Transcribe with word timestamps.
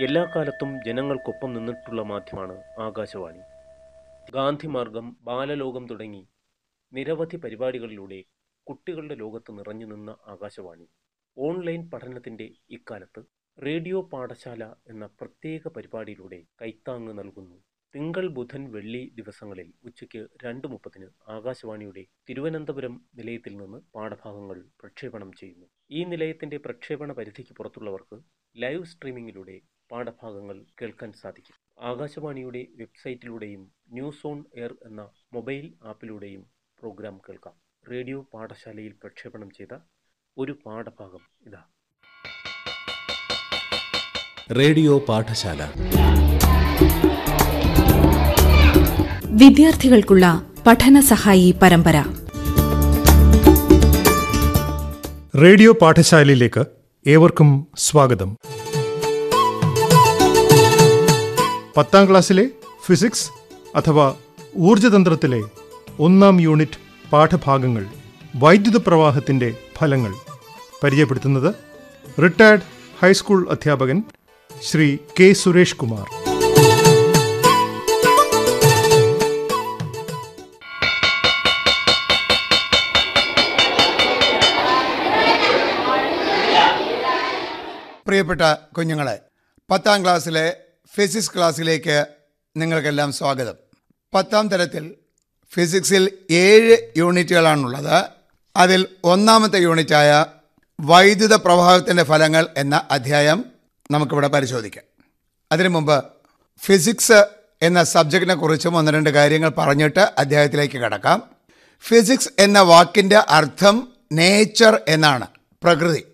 എല്ലാ 0.00 0.24
കാലത്തും 0.24 0.70
ജനങ്ങൾക്കൊപ്പം 0.86 1.52
നിന്നിട്ടുള്ള 1.52 2.02
മാധ്യമമാണ് 2.02 2.56
ആകാശവാണി. 2.78 3.42
ഗാന്ധിമാർഗം 4.32 5.16
ബാലലോകം 5.20 5.86
തുടങ്ങി 5.86 6.22
നിരവധി 6.92 7.36
പരിപാടികളിലൂടെ 7.36 8.20
കുട്ടികളുടെ 8.66 9.14
ലോകത്ത് 9.14 9.58
നിറഞ്ഞു 9.58 9.86
നിന്ന 9.86 10.10
ആകാശവാണി. 10.28 10.86
ഓൺലൈൻ 11.36 11.90
പഠനത്തിന്റെ 11.90 12.46
ഇക്കാലത്ത് 12.70 13.20
റേഡിയോ 13.58 14.00
പാഠശാല 14.12 14.62
എന്ന 14.88 15.06
പ്രത്യേക 15.20 15.68
പരിപാടിയിലൂടെ 15.68 16.46
കൈത്താങ്ങ് 16.62 17.18
നൽകുന്നു. 17.18 17.58
തിങ്കൾ 17.94 18.28
ബുധൻ 18.28 18.72
വെള്ളി 18.72 19.10
ദിവസങ്ങളിൽ 19.14 19.72
ഉച്ചയ്ക്ക് 19.84 20.28
രണ്ട് 20.44 20.66
മുപ്പതിന് 20.66 21.06
ആകാശവാണിയുടെ 21.28 22.04
തിരുവനന്തപുരം 22.28 22.94
നിലയത്തിൽ 23.14 23.56
നിന്ന് 23.56 23.78
പാഠഭാഗങ്ങൾ 23.94 24.58
പ്രക്ഷേപണം 24.80 25.32
ചെയ്യുന്നു. 25.32 25.66
ഈ 25.90 26.04
നിലയത്തിന്റെ 26.04 26.56
പ്രക്ഷേപണ 26.58 27.12
പരിധിക്ക് 27.12 27.54
പുറത്തുള്ളവർക്ക് 27.54 28.18
ലൈവ് 28.54 28.84
സ്ട്രീമിംഗിലൂടെ 28.84 29.56
പാഠഭാഗങ്ങൾ 29.90 30.64
കേൾക്കാൻ 30.82 31.12
സാധിക്കും. 31.12 31.56
ആകാശവാണിയുടെ 31.90 32.66
വെബ്സൈറ്റിലൂടെയും 32.76 33.62
ന്യൂസ് 33.92 34.26
ഓൺ 34.26 34.44
എയർ 34.56 34.74
എന്ന 34.86 35.02
മൊബൈൽ 35.32 35.72
ആപ്പിലൂടെയും 35.84 36.42
പ്രോഗ്രാം 36.80 37.18
കേൾക്കാം. 37.28 37.54
റേഡിയോ 37.90 38.26
പാഠശാലയിൽ 38.34 38.92
പ്രക്ഷേപണം 39.02 39.50
ചെയ്ത 39.50 39.74
ഒരു 40.36 40.52
പാഠഭാഗം 40.66 41.22
ഇതാ. 41.46 41.62
റേഡിയോ 44.58 44.98
പാഠശാല. 44.98 45.60
വിദ്യാർത്ഥികൾക്കുള്ള 49.42 50.26
പഠന 50.66 51.00
സഹായി 51.00 51.54
പരമ്പര. 51.62 51.96
റേഡിയോ 55.42 55.72
പാഠശാലയിലേക്ക് 55.72 56.62
ഏവർക്കും 57.06 57.50
സ്വാഗതം. 57.76 58.30
പത്താം 61.76 62.10
ക്ലാസ്സിലെ 62.10 62.44
ഫിസിക്സ് 62.86 63.30
അഥവാ 63.76 64.14
ഊർജതന്ത്രത്തിലെ 64.56 65.40
ഒന്നാം 65.98 66.40
യൂണിറ്റ് 66.40 67.10
പാഠഭാഗങ്ങൾ 67.10 67.86
വൈദ്യുത 68.36 68.76
പ്രവാഹത്തിന്റെ 68.86 69.54
ഫലങ്ങൾ. 69.78 70.12
പരിചയപ്പെടുത്തുന്നത് 70.84 71.54
റിട്ടയർഡ് 72.22 72.60
ഹൈസ്കൂൾ 73.02 73.48
അധ്യാപകൻ 73.50 74.02
ശ്രീ 74.62 74.98
കെ 75.20 75.32
സുരേഷ് 75.32 75.76
കുമാർ. 75.76 76.06
പ്രിയപ്പെട്ട 88.06 88.40
കുഞ്ഞുങ്ങളെ 88.78 89.18
പത്താം 89.70 90.02
ക്ലാസ്സിലെ 90.02 90.46
ഫിസിക്സ് 90.94 91.30
ക്ലാസ്സിലേക്ക് 91.36 92.06
നിങ്ങൾക്കെല്ലാം 92.56 93.12
സ്വാഗതം. 93.12 93.54
പത്താം 94.14 94.48
തരത്തിൽ 94.48 94.94
ഫിസിക്സിൽ 95.54 96.12
ഏഴ് 96.30 96.76
യൂണിറ്റുകളാണുള്ളത്. 96.96 98.04
അതിൽ 98.56 98.86
ഒന്നാമത്തെ 99.04 99.58
യൂണിറ്റായ 99.58 100.26
വൈദ്യുത 100.80 101.34
പ്രവാഹത്തിന്റെ 101.34 102.02
ഫലങ്ങൾ 102.02 102.46
എന്ന 102.56 102.88
അധ്യായം 102.90 103.44
നമുക്കിവിടെ 103.90 104.28
പരിശോധിക്കാം. 104.28 104.84
അതിനു 105.52 105.68
മുമ്പ് 105.68 106.04
ഫിസിക്സ് 106.64 107.26
എന്ന 107.62 107.84
സബ്ജക്റ്റിനെ 107.84 108.34
കുറിച്ചും 108.34 108.76
ഒന്ന് 108.76 108.92
രണ്ട് 108.92 109.10
കാര്യങ്ങൾ 109.10 109.48
പറഞ്ഞിട്ട് 109.48 110.12
അധ്യായത്തിലേക്ക് 110.18 110.78
കടക്കാം. 110.78 111.22
ഫിസിക്സ് 111.80 112.28
എന്ന 112.38 112.60
വാക്കിന്റെ 112.60 113.16
അർത്ഥം 113.16 113.88
നേച്ചർ 114.12 114.80
എന്നാണ് 114.88 115.26
പ്രകൃതി. 115.62 116.04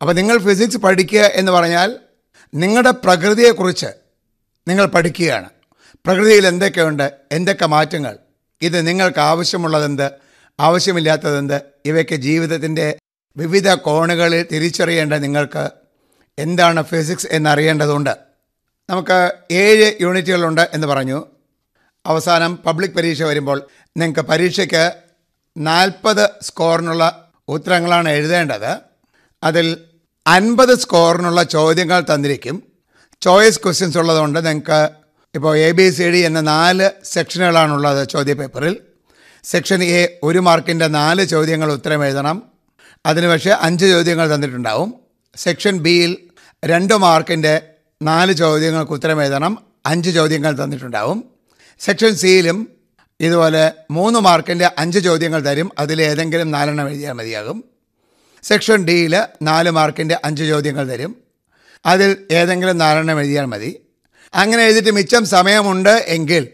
അപ്പോൾ 0.00 0.12
നിങ്ങൾ 0.12 0.38
ഫിസിക്സ് 0.38 0.76
പഠിക്കുക 0.76 1.20
എന്ന് 1.20 1.52
പറഞ്ഞാൽ 1.52 1.98
നിങ്ങളുടെ 2.54 2.90
പ്രകൃതിയെക്കുറിച്ച് 2.90 3.99
നിങ്ങൾ 4.68 4.86
പഠിക്കുകയാണ്. 4.86 5.48
പ്രകൃതിയിൽ 6.06 6.46
എന്തൊക്കെയുണ്ട്? 6.46 7.12
എന്തൊക്കെ 7.32 7.66
മാറ്റങ്ങൾ? 7.66 8.18
ഇത് 8.62 8.86
നിങ്ങൾക്ക് 8.86 9.18
ആവശ്യമുള്ളതെന്ത്? 9.18 10.10
ആവശ്യമില്ലാത്തതെന്ത്? 10.60 11.60
ഇവയ്ക്ക് 11.84 12.16
ജീവിതത്തിന്റെ 12.16 12.98
വിവിധ 13.36 13.74
കോണുകളിൽ 13.74 14.46
തിരിച്ചറിയേണ്ട 14.52 15.14
നിങ്ങൾക്ക് 15.14 15.70
എന്താണ് 16.38 16.82
ഫിസിക്സ് 16.82 17.26
എന്നറിയേണ്ടതുണ്ട്. 17.30 18.16
നമുക്ക് 18.90 19.32
ഏഴ് 19.50 19.92
യൂണിറ്റുകളുണ്ട് 20.00 20.70
എന്ന് 20.72 20.86
പറഞ്ഞു. 20.86 21.26
അവസാനം 22.06 22.56
പബ്ലിക് 22.56 22.90
പരീക്ഷ 22.90 23.22
വരുമ്പോൾ 23.22 23.66
നിങ്ങൾക്ക് 23.96 24.20
പരീക്ഷയ്ക്ക് 24.20 24.94
നാൽപ്പത് 25.56 26.30
സ്കോറിനുള്ള 26.42 27.32
ഉത്തരങ്ങളാണ് 27.48 28.08
എഴുതേണ്ടത്. 28.08 28.78
അതിൽ 29.42 29.76
അൻപത് 30.26 30.78
സ്കോറിനുള്ള 30.78 31.42
ചോദ്യങ്ങൾ 31.42 32.04
തന്നിരിക്കും. 32.14 32.69
ചോയ്സ് 33.22 33.60
ക്വസ്റ്റ്യൻസ് 33.64 33.98
ഉള്ളതുകൊണ്ട് 33.98 34.46
നിങ്ങൾക്ക് 34.46 34.88
ഇപ്പോൾ 35.34 35.56
എ 35.56 35.70
ബി 35.70 35.90
സി 35.90 36.10
ഡി 36.10 36.16
എന്ന 36.16 36.40
നാല് 36.40 36.90
സെക്ഷനുകളാണുള്ളത് 37.04 38.08
ചോദ്യ 38.08 38.32
പേപ്പറിൽ. 38.32 38.76
സെക്ഷൻ 39.44 39.82
എ 39.84 40.18
ഒരു 40.22 40.38
മാർക്കിന്റെ 40.38 40.86
നാല് 40.86 41.24
ചോദ്യങ്ങൾ 41.24 41.72
ഉത്തരം 41.72 42.04
എഴുതണം. 42.04 42.42
അതിന് 43.06 43.26
പക്ഷേ 43.26 43.50
അഞ്ച് 43.50 43.86
ചോദ്യങ്ങൾ 43.86 44.34
തന്നിട്ടുണ്ടാവും. 44.34 44.94
സെക്ഷൻ 45.36 45.78
ബിയിൽ 45.78 46.16
രണ്ട് 46.64 46.96
മാർക്കിന്റെ 46.96 47.62
നാല് 48.02 48.32
ചോദ്യങ്ങൾക്ക് 48.32 48.92
ഉത്തരം 48.92 49.22
എഴുതണം. 49.22 49.58
അഞ്ച് 49.86 50.10
ചോദ്യങ്ങൾ 50.10 50.64
തന്നിട്ടുണ്ടാവും. 50.64 51.24
സെക്ഷൻ 51.80 52.16
സിയിലും 52.16 52.68
ഇതുപോലെ 53.20 53.72
മൂന്ന് 53.90 54.18
മാർക്കിന്റെ 54.18 54.70
അഞ്ച് 54.78 54.98
ചോദ്യങ്ങൾ 54.98 55.40
തരും. 55.40 55.70
അതിലേതെങ്കിലും 55.78 56.50
നാലെണ്ണം 56.50 56.88
എഴുതിയാൽ 56.88 57.12
മതിയാകും. 57.12 57.64
സെക്ഷൻ 58.42 58.84
ഡിയിൽ 58.84 59.22
നാല് 59.42 59.70
മാർക്കിന്റെ 59.70 60.20
അഞ്ച് 60.24 60.44
ചോദ്യങ്ങൾ 60.44 60.88
തരും. 60.88 61.29
അതിൽ 61.86 62.16
ഏതെങ്കിലും 62.30 62.78
നാലെണ്ണം 62.78 63.20
എഴുതിയാൽ 63.20 63.44
മതി. 63.44 63.80
അങ്ങനെ 64.34 64.62
എഴുതിയിട്ട് 64.62 64.90
മിച്ചം 64.90 65.26
സമയമുണ്ട് 65.26 65.88
എങ്കിൽ 65.88 66.48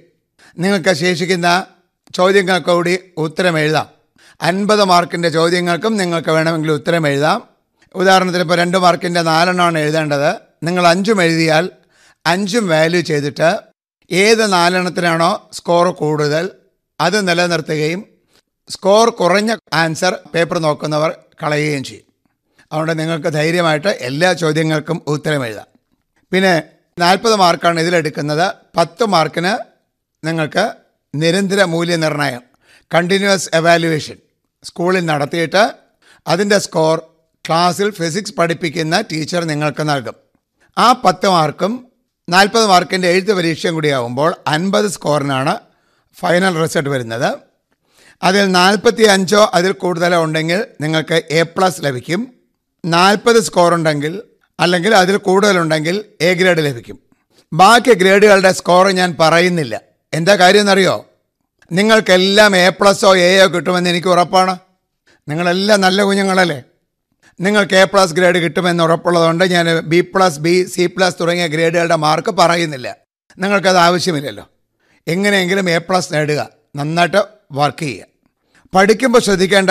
നിങ്ങൾക്ക് 0.59 0.93
ശേഷിക്കുന്ന 0.93 1.67
ചോദ്യങ്ങൾക്ക് 2.15 2.71
കൂടി 2.71 2.99
ഉത്തരം 3.17 3.59
എഴുതാം. 3.59 3.89
അൻപത് 4.43 4.85
മാർക്കിന്റെ 4.85 5.29
ചോദ്യങ്ങൾക്കും 5.29 5.97
നിങ്ങൾക്ക് 5.97 6.31
വേണമെങ്കിൽ 6.31 6.73
ഉത്തരം 6.73 7.09
എഴുതാം. 7.09 7.43
ഉദാഹരണത്തിന് 7.95 8.43
ഇപ്പോൾ 8.43 8.59
രണ്ട് 8.59 8.79
മാർക്കിന്റെ 8.79 9.23
നാലെണ്ണമാണ് 9.23 9.79
എഴുതേണ്ടത്. 9.79 10.37
നിങ്ങൾ 10.63 10.87
അഞ്ചും 10.87 11.23
എഴുതിയാൽ 11.23 11.71
അഞ്ചും 12.27 12.69
വാല്യൂ 12.69 13.01
ചെയ്തിട്ട് 13.01 13.59
ഏത് 14.11 14.53
നാലെണ്ണത്തിനാണോ 14.53 15.51
സ്കോർ 15.53 15.91
കൂടുതൽ 15.91 16.51
അത് 17.01 17.29
നിലനിർത്തുകയും 17.29 18.05
സ്കോർ 18.69 19.11
കുറഞ്ഞ 19.11 19.57
ആൻസർ 19.73 20.19
പേപ്പർ 20.35 20.59
നോക്കുന്നവർ 20.59 21.19
കളയുകയും 21.43 21.85
ചെയ്യും. 21.85 22.06
അതുകൊണ്ട് 22.77 23.01
നിങ്ങൾക്ക് 23.01 23.27
ധൈര്യമായിട്ട് 23.27 23.89
എല്ലാ 23.89 24.33
ചോദ്യങ്ങൾക്കും 24.33 25.03
ഉത്തരം 25.07 25.47
എഴുതാം. 25.47 25.69
പിന്നെ 26.33 26.63
നാൽപ്പത് 26.99 27.35
മാർക്കാണ് 27.35 27.81
ഇതിലെടുക്കുന്നത്. 27.81 28.55
പത്ത് 28.77 29.05
മാർക്കിന് 29.05 29.53
നിങ്ങൾക്ക് 30.27 30.65
നിരന്തര 31.15 31.63
മൂല്യനിർണയം 31.65 32.43
കണ്ടിന്യൂസ് 32.95 33.51
എവാലുവേഷൻ 33.55 34.17
സ്കൂളിൽ 34.65 35.07
നടത്തിയിട്ട് 35.07 35.75
അതിന്റെ 36.29 36.59
സ്കോർ 36.59 36.99
ക്ലാസ്സിൽ 37.49 37.91
ഫിസിക്സ് 37.91 38.35
പഠിപ്പിക്കുന്ന 38.39 39.01
ടീച്ചർ 39.01 39.45
നിങ്ങൾക്ക് 39.45 39.89
നൽകും. 39.89 40.17
ആ 40.79 40.93
പത്ത് 40.93 41.27
മാർക്കും 41.29 41.73
നാൽപ്പത് 42.31 42.67
മാർക്കിന്റെ 42.67 43.09
എഴുത്ത് 43.09 43.33
പരീക്ഷയും 43.33 43.75
കൂടിയാവുമ്പോൾ 43.75 44.35
അൻപത് 44.47 44.87
സ്കോറിനാണ് 44.87 45.55
ഫൈനൽ 46.21 46.63
റിസൾട്ട് 46.63 46.91
വരുന്നത്. 46.91 47.31
അതിൽ 48.23 48.53
നാൽപ്പത്തി 48.53 49.03
അഞ്ചോ 49.03 49.51
അതിൽ 49.55 49.73
കൂടുതലോ 49.73 50.23
ഉണ്ടെങ്കിൽ 50.25 50.65
നിങ്ങൾക്ക് 50.81 51.23
എ 51.31 51.43
പ്ലസ് 51.43 51.85
ലഭിക്കും. 51.85 52.36
നാൽപ്പത് 52.87 53.41
സ്കോർ 53.43 53.75
ഉണ്ടെങ്കിൽ 53.75 54.23
അല്ലെങ്കിൽ 54.61 54.95
അതിൽ 54.95 55.17
കൂടുതലുണ്ടെങ്കിൽ 55.17 56.05
എ 56.21 56.35
ഗ്രേഡ് 56.35 56.59
ലഭിക്കും. 56.59 56.99
ബാക്കി 57.53 57.95
ഗ്രേഡുകളുടെ 57.95 58.53
സ്കോർ 58.53 58.89
ഞാൻ 58.89 59.17
പറയുന്നില്ല. 59.21 59.81
എന്താ 60.15 60.37
കാര്യം 60.37 60.61
എന്നറിയോ 60.61 61.07
നിങ്ങൾക്കെല്ലാം 61.73 62.57
എ 62.57 62.69
പ്ലസോ 62.69 63.17
എയോ 63.17 63.47
കിട്ടുമെന്ന് 63.47 63.91
എനിക്ക് 63.91 64.09
ഉറപ്പാണ്. 64.09 64.59
നിങ്ങളെല്ലാം 65.29 65.81
നല്ല 65.81 66.03
കുഞ്ഞുങ്ങളല്ലേ? 66.03 66.63
നിങ്ങൾക്ക് 67.41 67.75
എ 67.75 67.85
പ്ലസ് 67.85 68.13
ഗ്രേഡ് 68.13 68.37
കിട്ടുമെന്ന് 68.37 68.85
ഉറപ്പുള്ളതുകൊണ്ട് 68.85 69.45
ഞാൻ 69.45 69.81
B 69.81 70.01
plus 70.01 70.39
B 70.41 70.65
C 70.65 70.87
plus 70.87 71.17
തുടങ്ങിയ 71.21 71.47
ഗ്രേഡുകളുടെ 71.47 71.97
മാർക്ക് 71.97 72.31
പറയുന്നില്ല. 72.31 72.97
നിങ്ങൾക്കത് 73.39 73.77
ആവശ്യമില്ലല്ലോ. 73.77 74.49
എങ്ങനെയെങ്കിലും 75.09 75.71
എ 75.71 75.78
പ്ലസ് 75.78 76.13
നേടുക. 76.13 76.49
നന്നായിട്ട് 76.77 77.25
വർക്ക് 77.53 77.78
ചെയ്യുക. 77.78 78.07
പഠിക്കുമ്പോൾ 78.75 79.19
ശ്രദ്ധിക്കേണ്ട 79.19 79.71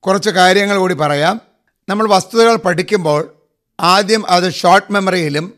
കുറച്ച് 0.00 0.30
കാര്യങ്ങൾ 0.30 0.76
കൂടി 0.76 0.94
പറയാം. 0.94 1.40
നമ്മൾ 1.88 2.08
വസ്തുതകൾ 2.08 2.56
പഠിക്കുമ്പോൾ 2.56 3.34
ആദ്യം 3.80 4.26
അത് 4.26 4.52
ഷോർട്ട് 4.52 4.92
മെമ്മറിയിലും 4.92 5.54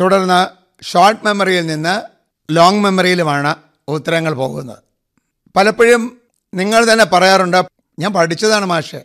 തുടർന്ന് 0.00 0.48
ഷോർട്ട് 0.84 1.26
മെമ്മറിയിൽ 1.26 1.66
നിന്ന് 1.66 2.02
ലോങ് 2.50 2.80
മെമ്മറിയിലുമാണ് 2.80 3.56
ഉത്തരങ്ങൾ 3.88 4.34
പോകുന്നത്. 4.34 4.78
പലപ്പോഴും 5.56 6.20
നിങ്ങൾ 6.54 6.92
തന്നെ 6.92 7.04
പറയാറുണ്ട് 7.04 7.64
ഞാൻ 7.98 8.12
പഠിച്ചതാണ് 8.12 8.64
മാഷെ 8.64 9.04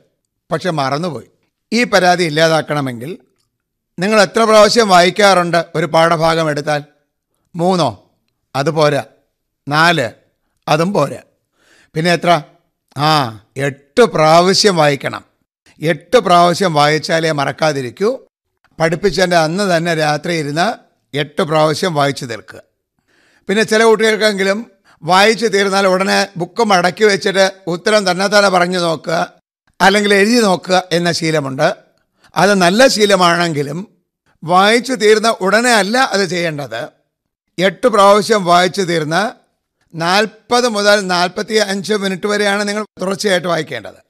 പക്ഷെ 0.51 0.69
മറന്നുപോയി. 0.69 1.27
ഈ 1.74 1.83
പരാതി 1.83 2.24
ഇല്ലാതാക്കണമെങ്കിൽ 2.24 3.18
നിങ്ങൾ 4.00 4.22
എത്ര 4.22 4.44
പ്രാവശ്യം 4.44 4.89
വായിക്കാറുണ്ട് 4.89 5.65
ഒരു 5.75 5.86
പാഠഭാഗം 5.86 6.50
എടുത്താൽ? 6.50 6.83
മൂന്നോ? 7.56 8.10
അത് 8.56 8.69
പോരാ. 8.69 9.04
നാല്? 9.68 10.12
അതും 10.68 10.94
പോരാ. 10.94 11.19
പിന്നെ 11.94 12.12
എത്ര? 12.12 12.42
ആ 12.98 13.42
എട്ട് 13.57 14.04
പ്രാവശ്യം 14.04 14.75
വായിക്കണം. 14.75 15.28
എട്ട് 15.81 16.17
പ്രാവശ്യം 16.17 16.73
വായിച്ചാലേ 16.73 17.31
മറക്കാതിരിക്കൂ. 17.31 18.17
പഠിപ്പിച്ചതിന്റെ 18.79 19.37
അന്ന് 19.37 19.77
തന്നെ 19.77 19.93
രാത്രി 19.93 20.33
ഇരുന്ന് 20.33 20.73
എട്ട് 21.17 21.41
പ്രാവശ്യം 21.41 21.93
വായിച്ചു 21.93 22.25
തീർക്കുക. 22.25 22.61
പിന്നെ 23.47 23.63
ചില 23.63 23.83
കുട്ടികൾക്കെങ്കിലും 23.83 24.71
വായിച്ചു 25.03 25.47
തീർന്നാൽ 25.47 25.87
ഉടനെ 25.87 26.27
ബുക്ക് 26.37 26.63
മടക്കി 26.63 27.03
വെച്ചിട്ട് 27.03 27.51
ഉത്തരം 27.67 28.11
തന്നെ 28.11 28.27
തന്നെ 28.27 28.49
പറഞ്ഞു 28.49 28.79
നോക്കുക 28.79 29.33
അല്ലെങ്കിൽ 29.81 30.13
എഴുതി 30.13 30.41
നോക്കുക 30.41 30.83
എന്ന 30.91 31.11
ശീലമുണ്ട്. 31.11 31.75
അത് 32.35 32.53
നല്ല 32.53 32.87
ശീലമാണെങ്കിലും 32.87 33.87
വായിച്ചു 34.43 34.93
തീർന്ന 34.93 35.35
ഉടനെ 35.41 35.73
അല്ല 35.73 35.97
അത് 35.97 36.25
ചെയ്യേണ്ടത്. 36.25 36.87
എട്ട് 37.59 37.87
പ്രാവശ്യം 37.87 38.45
വായിച്ചു 38.45 38.81
തീർന്ന് 38.81 39.31
നാൽപ്പത് 39.97 40.67
മുതൽ 40.67 41.07
നാൽപ്പത്തി 41.07 41.53
അഞ്ച് 41.53 41.93
മിനിറ്റ് 41.93 42.27
വരെയാണ് 42.27 42.67
നിങ്ങൾ 42.67 42.85
തുടർച്ചയായിട്ട് 43.01 43.47
വായിക്കേണ്ടത്. 43.47 44.08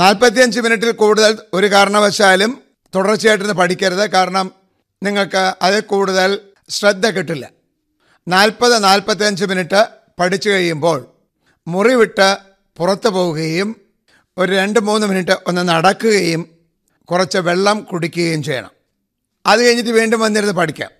നാൽപ്പത്തിയഞ്ച് 0.00 0.60
മിനിറ്റിൽ 0.60 0.90
കൂടുതൽ 0.90 1.38
ഒരു 1.54 1.66
കാരണവശാലും 1.66 2.62
തുടർച്ചയായിട്ടിരുന്ന് 2.94 3.54
പഠിക്കരുത്. 3.54 4.10
കാരണം 4.10 4.52
നിങ്ങൾക്ക് 5.02 5.42
അതിൽ 5.62 5.80
കൂടുതൽ 5.80 6.40
ശ്രദ്ധ 6.68 7.06
കിട്ടില്ല. 7.06 7.50
നാൽപ്പത് 8.28 8.84
നാൽപ്പത്തിയഞ്ച് 8.84 9.44
മിനിറ്റ് 9.44 9.80
പഠിച്ചു 10.20 10.50
കഴിയുമ്പോൾ 10.50 10.98
മുറി 11.68 11.94
വിട്ട് 11.94 12.36
പുറത്തു 12.78 13.08
പോവുകയും 13.08 13.76
ഒരു 14.38 14.52
രണ്ട് 14.52 14.80
മൂന്ന് 14.80 15.06
മിനിറ്റ് 15.06 15.36
ഒന്ന് 15.46 15.68
നടക്കുകയും 15.68 16.42
കുറച്ച് 17.04 17.38
വെള്ളം 17.38 17.80
കുടിക്കുകയും 17.80 18.42
ചെയ്യണം. 18.42 18.70
അത് 19.46 19.60
കഴിഞ്ഞിട്ട് 19.66 19.90
വീണ്ടും 19.90 20.20
വന്നിരുന്ന് 20.20 20.54
പഠിക്കാം. 20.54 20.90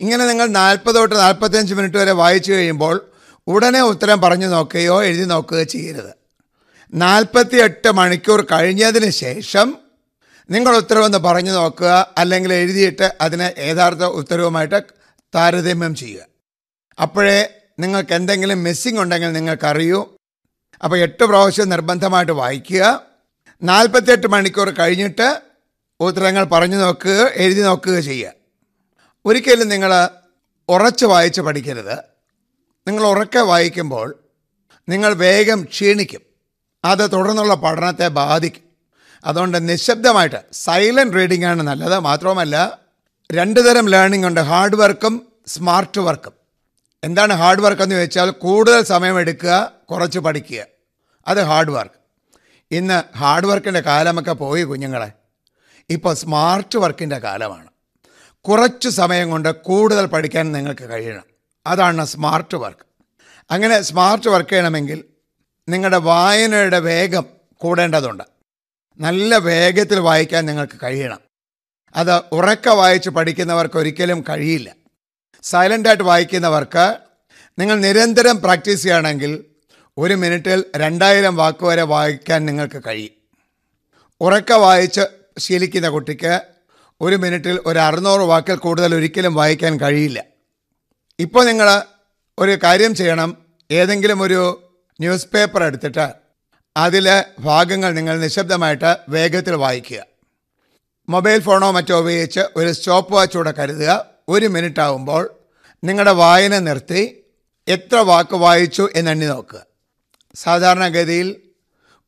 ഇങ്ങനെ 0.00 0.26
നിങ്ങൾ 0.26 0.46
നാൽപ്പത് 0.46 0.94
തൊട്ട് 0.94 1.14
നാൽപ്പത്തിയഞ്ച് 1.14 1.74
മിനിറ്റ് 1.74 1.96
വരെ 1.96 2.12
വായിച്ചു 2.12 2.52
കഴിയുമ്പോൾ 2.52 2.96
ഉടനെ 3.46 3.82
ഉത്തരം 3.82 4.20
പറഞ്ഞു 4.20 4.46
നോക്കുകയോ 4.46 5.04
എഴുതി 5.04 5.24
നോക്കുകയോ 5.24 5.64
ചെയ്യരുത്. 5.64 6.19
നാൽപ്പത്തി 6.94 7.56
എട്ട് 7.56 7.92
മണിക്കൂർ 7.92 8.46
കഴിഞ്ഞതിന് 8.52 9.10
ശേഷം 9.10 9.78
നിങ്ങൾ 10.50 10.76
ഉത്തരവെന്ന് 10.76 11.18
പറഞ്ഞു 11.18 11.50
നോക്കുക 11.50 12.14
അല്ലെങ്കിൽ 12.18 12.52
എഴുതിയിട്ട് 12.52 13.16
അതിനെ 13.20 13.54
യഥാർത്ഥ 13.58 14.02
ഉത്തരവുമായിട്ട് 14.02 14.82
താരതമ്യം 15.34 15.94
ചെയ്യുക. 15.94 16.26
അപ്പോഴേ 17.02 17.48
നിങ്ങൾക്ക് 17.78 18.12
എന്തെങ്കിലും 18.12 18.62
മിസ്സിംഗ് 18.62 19.00
ഉണ്ടെങ്കിൽ 19.00 19.32
നിങ്ങൾക്കറിയൂ. 19.32 20.16
അപ്പോൾ 20.84 20.98
എട്ട് 20.98 21.24
പ്രാവശ്യം 21.24 21.68
നിർബന്ധമായിട്ട് 21.68 22.32
വായിക്കുക. 22.32 23.02
നാൽപ്പത്തിയെട്ട് 23.62 24.26
മണിക്കൂർ 24.26 24.70
കഴിഞ്ഞിട്ട് 24.70 25.42
ഉത്തരങ്ങൾ 26.00 26.44
പറഞ്ഞു 26.44 26.76
നോക്കുക 26.76 27.30
എഴുതി 27.34 27.60
നോക്കുക 27.60 28.00
ചെയ്യുക. 28.00 28.32
ഒരിക്കലും 29.26 29.68
നിങ്ങൾ 29.68 30.08
ഉറച്ച് 30.68 31.06
വായിച്ച് 31.06 31.40
പഠിക്കരുത്. 31.40 31.98
നിങ്ങൾ 32.88 33.06
ഉറക്കെ 33.06 33.38
വായിക്കുമ്പോൾ 33.38 34.18
നിങ്ങൾ 34.88 35.14
വേഗം 35.14 35.62
ക്ഷീണിക്കും. 35.62 36.29
അത് 36.84 37.12
തുടർന്നുള്ള 37.12 37.54
പഠനത്തെ 37.54 38.08
ബാധിക്കും. 38.08 38.62
അതുകൊണ്ട് 39.24 39.68
നിശബ്ദമായിട്ട് 39.68 40.36
സൈലന്റ് 40.52 41.14
റീഡിംഗ് 41.14 41.46
ആണ് 41.46 41.62
നല്ലത്. 41.62 41.98
മാത്രവുമല്ല 41.98 42.78
രണ്ട് 43.32 43.70
തരം 43.70 43.86
ലേണിംഗ് 43.88 44.26
ഉണ്ട്. 44.26 44.40
ഹാർഡ് 44.40 44.76
വർക്കും 44.76 45.26
സ്മാർട്ട് 45.46 46.00
വർക്കും. 46.00 46.32
എന്താണ് 47.04 47.32
ഹാർഡ് 47.32 47.60
വർക്ക് 47.60 47.82
എന്ന് 47.82 47.96
ചോദിച്ചാൽ 47.96 48.30
കൂടുതൽ 48.30 48.82
സമയമെടുക്കുക 48.82 49.72
കുറച്ച് 49.90 50.18
പഠിക്കുക. 50.18 50.64
അത് 51.28 51.42
ഹാർഡ് 51.42 51.70
വർക്ക്. 51.70 51.94
ഇന്ന് 52.70 53.18
ഹാർഡ് 53.18 53.46
വർക്കിന്റെ 53.46 53.80
കാലമൊക്കെ 53.80 54.32
പോയി 54.32 54.62
കുഞ്ഞുങ്ങളെ. 54.62 55.12
ഇപ്പോൾ 55.90 56.14
സ്മാർട്ട് 56.14 56.78
വർക്കിന്റെ 56.78 57.18
കാലമാണ്. 57.18 57.66
കുറച്ച് 58.48 58.88
സമയം 58.88 59.30
കൊണ്ട് 59.30 59.54
കൂടുതൽ 59.54 60.06
പഠിക്കാൻ 60.06 60.52
നിങ്ങൾക്ക് 60.52 60.90
കഴിയണം. 60.90 61.24
അതാണ് 61.66 62.04
സ്മാർട്ട് 62.04 62.56
വർക്ക്. 62.56 62.86
അങ്ങനെ 63.50 63.82
സ്മാർട്ട് 63.82 64.28
വർക്ക് 64.28 64.50
ചെയ്യണമെങ്കിൽ 64.50 65.04
നിങ്ങളുടെ 65.70 65.96
വായനയുടെ 65.96 66.78
വേഗം 66.78 67.24
കൂടേണ്ടതുണ്ട്. 67.54 68.24
നല്ല 68.98 69.36
വേഗത്തിൽ 69.36 69.98
വായിക്കാൻ 69.98 70.46
നിങ്ങൾക്ക് 70.46 70.78
കഴിയണം. 70.82 71.18
അത് 71.94 72.22
ഉറക്ക 72.32 72.68
വായിച്ച് 72.68 73.10
പഠിക്കുന്നവർക്ക് 73.10 73.78
ഒരിക്കലും 73.78 74.24
കഴിയില്ല. 74.28 74.74
സൈലന്റായിട്ട് 75.42 76.02
വായിക്കുന്നവർക്ക് 76.02 76.96
നിങ്ങൾ 77.58 77.78
നിരന്തരം 77.78 78.40
പ്രാക്ടീസ് 78.40 78.82
ചെയ്യുകയാണെങ്കിൽ 78.82 79.44
ഒരു 79.98 80.14
മിനിറ്റിൽ 80.14 80.64
രണ്ടായിരം 80.76 81.36
വാക്ക് 81.36 81.64
വരെ 81.64 81.82
വായിക്കാൻ 81.82 82.46
നിങ്ങൾക്ക് 82.46 82.82
കഴിയും. 82.86 83.10
ഉറക്ക 84.20 84.52
വായിച്ച് 84.52 85.00
ശീലിക്കുന്ന 85.38 85.88
കുട്ടിക്ക് 85.88 86.40
ഒരു 87.00 87.16
മിനിറ്റിൽ 87.16 87.60
ഒരു 87.66 87.78
അറുന്നൂറ് 87.78 88.20
വാക്കിൽ 88.20 88.54
കൂടുതൽ 88.54 88.94
ഒരിക്കലും 88.94 89.34
വായിക്കാൻ 89.34 89.80
കഴിയില്ല. 89.80 90.24
ഇപ്പോൾ 91.18 91.44
നിങ്ങൾ 91.44 91.82
ഒരു 92.38 92.58
കാര്യം 92.62 92.94
ചെയ്യണം. 92.94 93.36
ഏതെങ്കിലും 93.70 94.22
ഒരു 94.22 94.69
ന്യൂസ് 95.00 95.26
പേപ്പർ 95.26 95.62
എടുത്തിട്ട് 95.62 96.12
അതിലെ 96.76 97.24
ഭാഗങ്ങൾ 97.40 97.92
നിങ്ങൾ 97.92 98.20
നിശബ്ദമായിട്ട് 98.20 98.96
വേഗത്തിൽ 99.08 99.54
വായിക്കുക. 99.54 100.06
മൊബൈൽ 101.08 101.40
ഫോണോ 101.40 101.70
മറ്റോ 101.70 101.98
ഉപയോഗിച്ച് 101.98 102.40
ഒരു 102.56 102.72
സ്റ്റോപ്പ് 102.72 103.14
വാച്ചൂടെ 103.14 103.50
കരുതുക. 103.50 104.06
ഒരു 104.28 104.46
മിനിറ്റ് 104.46 104.80
ആകുമ്പോൾ 104.80 105.30
നിങ്ങളുടെ 105.84 106.10
വായന 106.10 106.58
നിർത്തി 106.58 107.24
എത്ര 107.68 107.96
വാക്ക് 107.96 108.34
വായിച്ചു 108.34 108.88
എന്നെണ്ണി 108.94 109.26
നോക്കുക. 109.26 109.66
സാധാരണഗതിയിൽ 110.34 111.36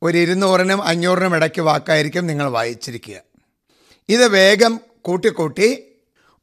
ഒരു 0.03 0.19
ഇരുന്നൂറിനും 0.19 0.83
അഞ്ഞൂറിനും 0.83 1.37
ഇടയ്ക്ക് 1.37 1.61
വാക്കായിരിക്കും 1.61 2.27
നിങ്ങൾ 2.27 2.50
വായിച്ചിരിക്കുക. 2.50 3.21
ഇത് 4.09 4.29
വേഗം 4.29 4.81
കൂട്ടിക്കൂട്ടി 5.03 5.83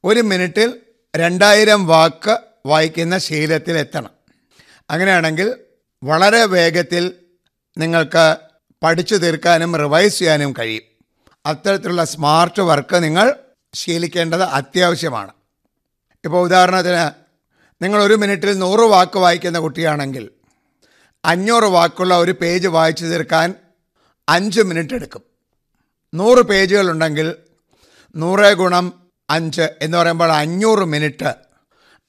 ഒരു 0.03 0.19
മിനിറ്റിൽ 0.19 0.73
രണ്ടായിരം 1.15 1.87
വാക്ക് 1.87 2.37
വായിക്കുന്ന 2.65 3.17
ശീലത്തിലെത്തണം. 3.17 4.09
അങ്ങനെയാണെങ്കിൽ 4.89 5.55
വളരെ 6.03 6.45
വേഗത്തിൽ 6.45 7.13
നിങ്ങൾക്ക് 7.77 8.37
പഠിച്ചു 8.83 9.15
തീർക്കാനും 9.15 9.75
റിവൈസ് 9.75 10.19
ചെയ്യാനും 10.19 10.53
കഴിയും. 10.59 10.83
അത്തരത്തിലുള്ള 11.45 12.03
സ്മാർട്ട് 12.03 12.61
വർക്ക് 12.61 13.03
നിങ്ങൾ 13.03 13.33
ശീലിക്കേണ്ടത് 13.73 14.43
അത്യാവശ്യമാണ്. 14.43 15.33
ഇപ്പോൾ 16.25 16.43
ഉദാഹരണത്തിന് 16.43 17.11
നിങ്ങൾ 17.83 18.03
ഒരു 18.03 18.13
മിനിറ്റിൽ 18.13 18.57
നൂറ് 18.57 18.79
വാക്ക് 18.79 19.17
വായിക്കുന്ന 19.17 19.59
കുട്ടിയാണെങ്കിൽ 19.59 20.29
അഞ്ഞൂറ് 21.25 21.63
വാക്കുള്ള 21.63 22.17
ഒരു 22.17 22.31
പേജ് 22.31 22.67
വായിച്ചു 22.67 23.05
തീർക്കാൻ 23.05 23.53
അഞ്ച് 24.29 24.61
മിനിറ്റ് 24.61 24.93
എടുക്കും. 24.93 25.21
നൂറ് 26.13 26.39
പേജുകളുണ്ടെങ്കിൽ 26.39 27.35
നൂറ് 28.15 28.53
ഗുണം 28.53 28.93
അഞ്ച് 29.29 29.69
എന്ന് 29.81 29.97
പറയുമ്പോൾ 29.97 30.31
അഞ്ഞൂറ് 30.31 30.79
മിനിറ്റ്. 30.79 31.35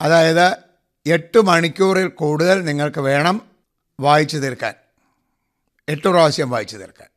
അതായത് 0.01 0.57
എട്ട് 1.07 1.43
മണിക്കൂറിൽ 1.43 2.09
കൂടുതൽ 2.09 2.65
നിങ്ങൾക്ക് 2.65 3.01
വേണം 3.01 3.50
വായിച്ചു 4.01 4.37
തീർക്കാൻ. 4.37 4.75
എട്ട് 5.89 6.09
പ്രാവശ്യം 6.09 6.51
വായിച്ചു 6.51 6.77
തീർക്കാൻ. 6.77 7.09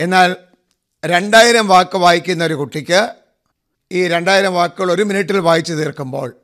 എന്നാൽ 0.00 0.36
രണ്ടായിരം 1.06 1.68
വാക്ക് 1.68 1.96
വായിക്കുന്ന 1.96 2.44
ഒരു 2.44 2.54
കുട്ടിക്ക് 2.54 3.14
ഈ 3.92 4.08
രണ്ടായിരം 4.08 4.54
വാക്കുകൾ 4.54 4.92
ഒരു 4.92 5.02
മിനിറ്റിൽ 5.02 5.38
വായിച്ചു 5.38 5.74
തീർക്കുമ്പോൾ 5.74 6.36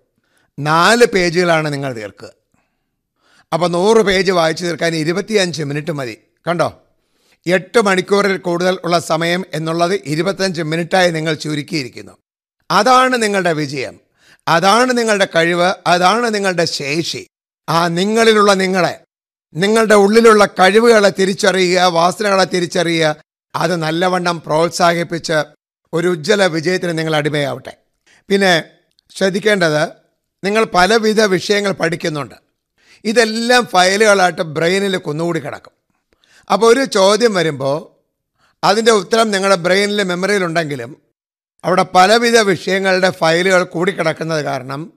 നാല് 0.59 1.07
പേജുകളാണ് 1.07 1.73
നിങ്ങൾ 1.73 1.93
തീർക്കുക. 1.93 2.31
അപ്പോൾ 3.53 3.71
നൂറ് 3.71 3.99
പേജ് 3.99 4.33
വായിച്ചു 4.33 4.65
തീർക്കാൻ 4.65 4.95
ഇരുപത്തിയഞ്ച് 4.95 5.63
മിനിറ്റ് 5.63 5.93
മതി. 5.93 6.19
കണ്ടോ? 6.49 6.83
എട്ട് 7.47 7.83
മണിക്കൂറിൽ 7.83 8.37
കൂടുതൽ 8.37 8.79
ഉള്ള 8.85 8.99
സമയം 8.99 9.45
എന്നുള്ളത് 9.55 10.01
ഇരുപത്തഞ്ച് 10.05 10.63
മിനിറ്റായി 10.63 11.11
നിങ്ങൾ 11.11 11.35
ചുരുക്കിയിരിക്കുന്നു. 11.35 12.13
അതാണ് 12.71 13.23
നിങ്ങളുടെ 13.23 13.53
വിജയം. 13.53 14.01
അതാണ് 14.49 14.99
നിങ്ങളുടെ 14.99 15.29
കഴിവ്. 15.37 15.75
അതാണ് 15.87 16.35
നിങ്ങളുടെ 16.35 16.65
ശേഷി. 16.65 17.27
ആ 17.69 17.89
നിങ്ങളിലുള്ള 17.89 18.55
നിങ്ങളെ 18.55 19.06
നിങ്ങളുടെ 19.55 19.95
ഉള്ളിലുള്ള 19.95 20.47
കഴിവുകളെ 20.47 21.11
തിരിച്ചറിയുക 21.19 21.81
വാസനകളെ 21.81 22.45
തിരിച്ചറിയുക 22.45 23.17
അത് 23.55 23.77
നല്ലവണ്ണം 23.77 24.41
പ്രോത്സാഹിപ്പിച്ച് 24.41 25.45
ഒരു 25.93 26.09
ഉജ്ജ്വല 26.09 26.47
വിജയത്തിന് 26.47 26.99
നിങ്ങൾ 26.99 27.17
അടിമയാവട്ടെ. 27.17 27.73
പിന്നെ 28.29 28.65
ശ്രദ്ധിക്കേണ്ടത് 29.17 29.93
നിങ്ങൾ 30.45 30.65
പലവിധ 30.65 31.21
വിഷയങ്ങൾ 31.21 31.73
പഠിക്കുന്നുണ്ട്. 31.73 32.35
ഇതെല്ലാം 33.05 33.67
ഫയലുകളായിട്ട് 33.67 34.43
ബ്രെയിനിൽ 34.43 34.97
കുന്നുകൂടി 34.97 35.39
കിടക്കും. 35.39 35.73
അപ്പോൾ 36.51 36.73
ഒരു 36.73 36.85
ചോദ്യം 36.85 37.35
വരുമ്പോൾ 37.35 37.97
അതിന്റെ 38.65 38.93
ഉത്തരം 38.93 39.31
നിങ്ങളുടെ 39.31 39.57
ബ്രെയിനിൽ 39.57 40.03
മെമ്മറിയിലുണ്ടെങ്കിലും 40.03 40.97
അവിടെ 41.65 41.83
പലവിധ 41.83 42.39
വിഷയങ്ങളുടെ 42.39 43.11
ഫയലുകൾ 43.11 43.63
കൂടിക്കിടക്കുന്നത് 43.63 44.45
കാരണം 44.45 44.93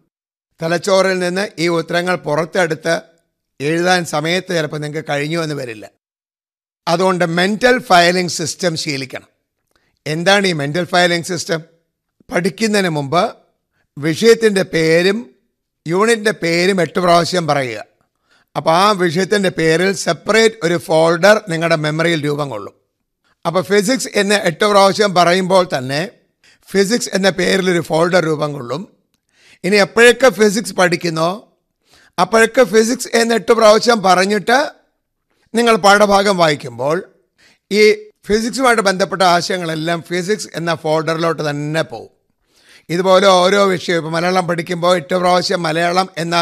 തലച്ചോറിൽ 0.62 1.20
നിന്ന് 1.20 1.48
ഈ 1.60 1.68
ഉത്തരങ്ങൾ 1.68 2.16
പുറത്തെടുത്ത് 2.16 3.09
എഴുതാൻ 3.62 4.06
സമയത്ത് 4.06 4.48
ചിലപ്പോൾ 4.48 4.78
നിങ്ങൾക്ക് 4.78 5.10
കഴിഞ്ഞു 5.10 5.44
എന്ന് 5.44 5.56
വരില്ല. 5.56 5.90
അതുകൊണ്ട് 6.88 7.26
മെന്റൽ 7.26 7.80
ഫയലിംഗ് 7.80 8.32
സിസ്റ്റം 8.32 8.78
ശീലിക്കണം. 8.78 9.28
എന്താണ് 10.08 10.48
ഈ 10.48 10.54
മെന്റൽ 10.54 10.84
ഫയലിംഗ് 10.84 11.26
സിസ്റ്റം 11.26 11.62
പഠിക്കുന്നതിന് 12.32 12.90
മുമ്പ് 12.90 13.36
വിഷയത്തിന്റെ 13.98 14.64
പേരും 14.64 15.36
യൂണിറ്റിന്റെ 15.88 16.32
പേരും 16.32 16.82
എട്ട് 16.82 17.00
പ്രാവശ്യം 17.00 17.48
പറയുക. 17.48 17.86
അപ്പോൾ 18.56 18.72
ആ 18.72 18.92
വിഷയത്തിന്റെ 18.92 19.50
പേരിൽ 19.50 19.94
സെപ്പറേറ്റ് 19.94 20.56
ഒരു 20.64 20.78
ഫോൾഡർ 20.78 21.42
നിങ്ങളുടെ 21.50 21.76
മെമ്മറിയിൽ 21.76 22.26
രൂപം 22.26 22.50
കൊള്ളും. 22.50 22.74
അപ്പോൾ 23.46 23.64
ഫിസിക്സ് 23.64 24.08
എന്ന 24.16 24.34
എട്ട് 24.34 24.66
പ്രാവശ്യം 24.66 25.16
പറയുമ്പോൾ 25.16 25.70
തന്നെ 25.78 26.10
ഫിസിക്സ് 26.72 27.10
എന്ന 27.14 27.30
പേരിലൊരു 27.30 27.82
ഫോൾഡർ 27.82 28.26
രൂപം 28.26 28.54
കൊള്ളും. 28.54 28.98
ഇനി 29.64 29.76
എപ്പോഴൊക്കെ 29.76 30.30
ഫിസിക്സ് 30.30 30.74
പഠിക്കുന്നോ 30.74 31.49
അപ്പോഴൊക്കെ 32.20 32.64
ഫിസിക്സ് 32.64 33.10
എന്ന് 33.16 33.36
എട്ട് 33.36 33.52
പ്രാവശ്യം 33.52 34.02
പറഞ്ഞിട്ട് 34.04 34.58
നിങ്ങൾ 35.54 35.76
പാഠഭാഗം 35.76 36.38
വായിക്കുമ്പോൾ 36.38 36.98
ഈ 37.72 37.82
ഫിസിക്സുമായിട്ട് 38.28 38.82
ബന്ധപ്പെട്ട 38.82 39.22
ആശയങ്ങളെല്ലാം 39.36 40.02
ഫിസിക്സ് 40.02 40.50
എന്ന 40.56 40.76
ഫോൾഡറിലോട്ട് 40.76 41.50
തന്നെ 41.50 41.84
പോകും 41.84 42.12
ഇതുപോലെ 42.90 43.28
ഓരോ 43.40 43.66
വിഷയവും 43.66 44.00
ഇപ്പോൾ 44.00 44.10
മലയാളം 44.10 44.48
പഠിക്കുമ്പോൾ 44.48 44.98
എട്ട് 44.98 45.16
പ്രാവശ്യം 45.16 45.62
മലയാളം 45.64 46.08
എന്ന 46.18 46.36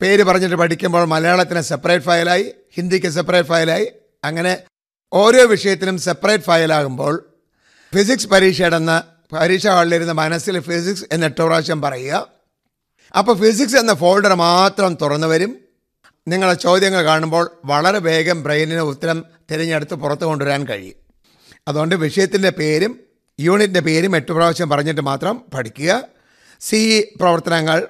പേര് 0.00 0.22
പറഞ്ഞിട്ട് 0.22 0.56
പഠിക്കുമ്പോൾ 0.56 1.04
മലയാളത്തിന് 1.04 1.60
സെപ്പറേറ്റ് 1.62 2.04
ഫയലായി 2.04 2.46
ഹിന്ദിക്ക് 2.76 3.10
സെപ്പറേറ്റ് 3.10 3.48
ഫയലായി 3.48 3.86
അങ്ങനെ 4.24 4.52
ഓരോ 5.12 5.42
വിഷയത്തിനും 5.46 5.98
സെപ്പറേറ്റ് 5.98 6.44
ഫയലാകുമ്പോൾ 6.44 7.14
ഫിസിക്സ് 7.92 8.26
പരീക്ഷയുടെ 8.26 8.80
പരീക്ഷ 9.32 9.66
ഹാളിലിരുന്ന് 9.66 10.14
മനസ്സിൽ 10.14 10.60
ഫിസിക്സ് 10.60 11.04
എന്ന് 11.12 11.26
എട്ട് 11.26 11.40
പ്രാവശ്യം 11.42 11.80
പറയുക. 11.82 12.35
അപ്പോൾ 13.18 13.38
ഫിസിക്സ് 13.38 13.76
എന്ന 13.76 13.94
ഫോൾഡർ 13.94 14.34
മാത്രം 14.34 14.94
തുറന്നു 15.02 15.26
വരും. 15.26 15.56
നിങ്ങളെ 16.28 16.54
ചോദ്യങ്ങൾ 16.54 17.04
കാണുമ്പോൾ 17.04 17.50
വളരെ 17.64 17.98
വേഗം 17.98 18.42
ബ്രെയിനിന് 18.42 18.80
ഉത്തരം 18.80 19.24
തിരഞ്ഞെടുത്ത് 19.50 19.94
പുറത്തു 19.94 20.24
കൊണ്ടുവരാൻ 20.24 20.66
കഴിയും. 20.66 20.94
അതുകൊണ്ട് 21.68 21.94
വിഷയത്തിന്റെ 21.94 22.50
പേരും 22.50 23.00
യൂണിറ്റിന്റെ 23.40 23.80
പേരും 23.80 24.16
എട്ട് 24.16 24.32
പ്രാവശ്യം 24.32 24.68
പറഞ്ഞിട്ട് 24.68 25.00
മാത്രം 25.00 25.42
പഠിക്കുക. 25.54 26.02
സി 26.60 27.12
പ്രവർത്തനങ്ങൾ 27.20 27.88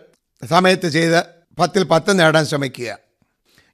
സമയത്ത് 0.50 0.88
ചെയ്ത് 0.88 1.24
പത്തിൽ 1.58 1.84
പത്ത് 1.84 2.20
നേടാൻ 2.20 2.46
ശ്രമിക്കുക. 2.46 2.98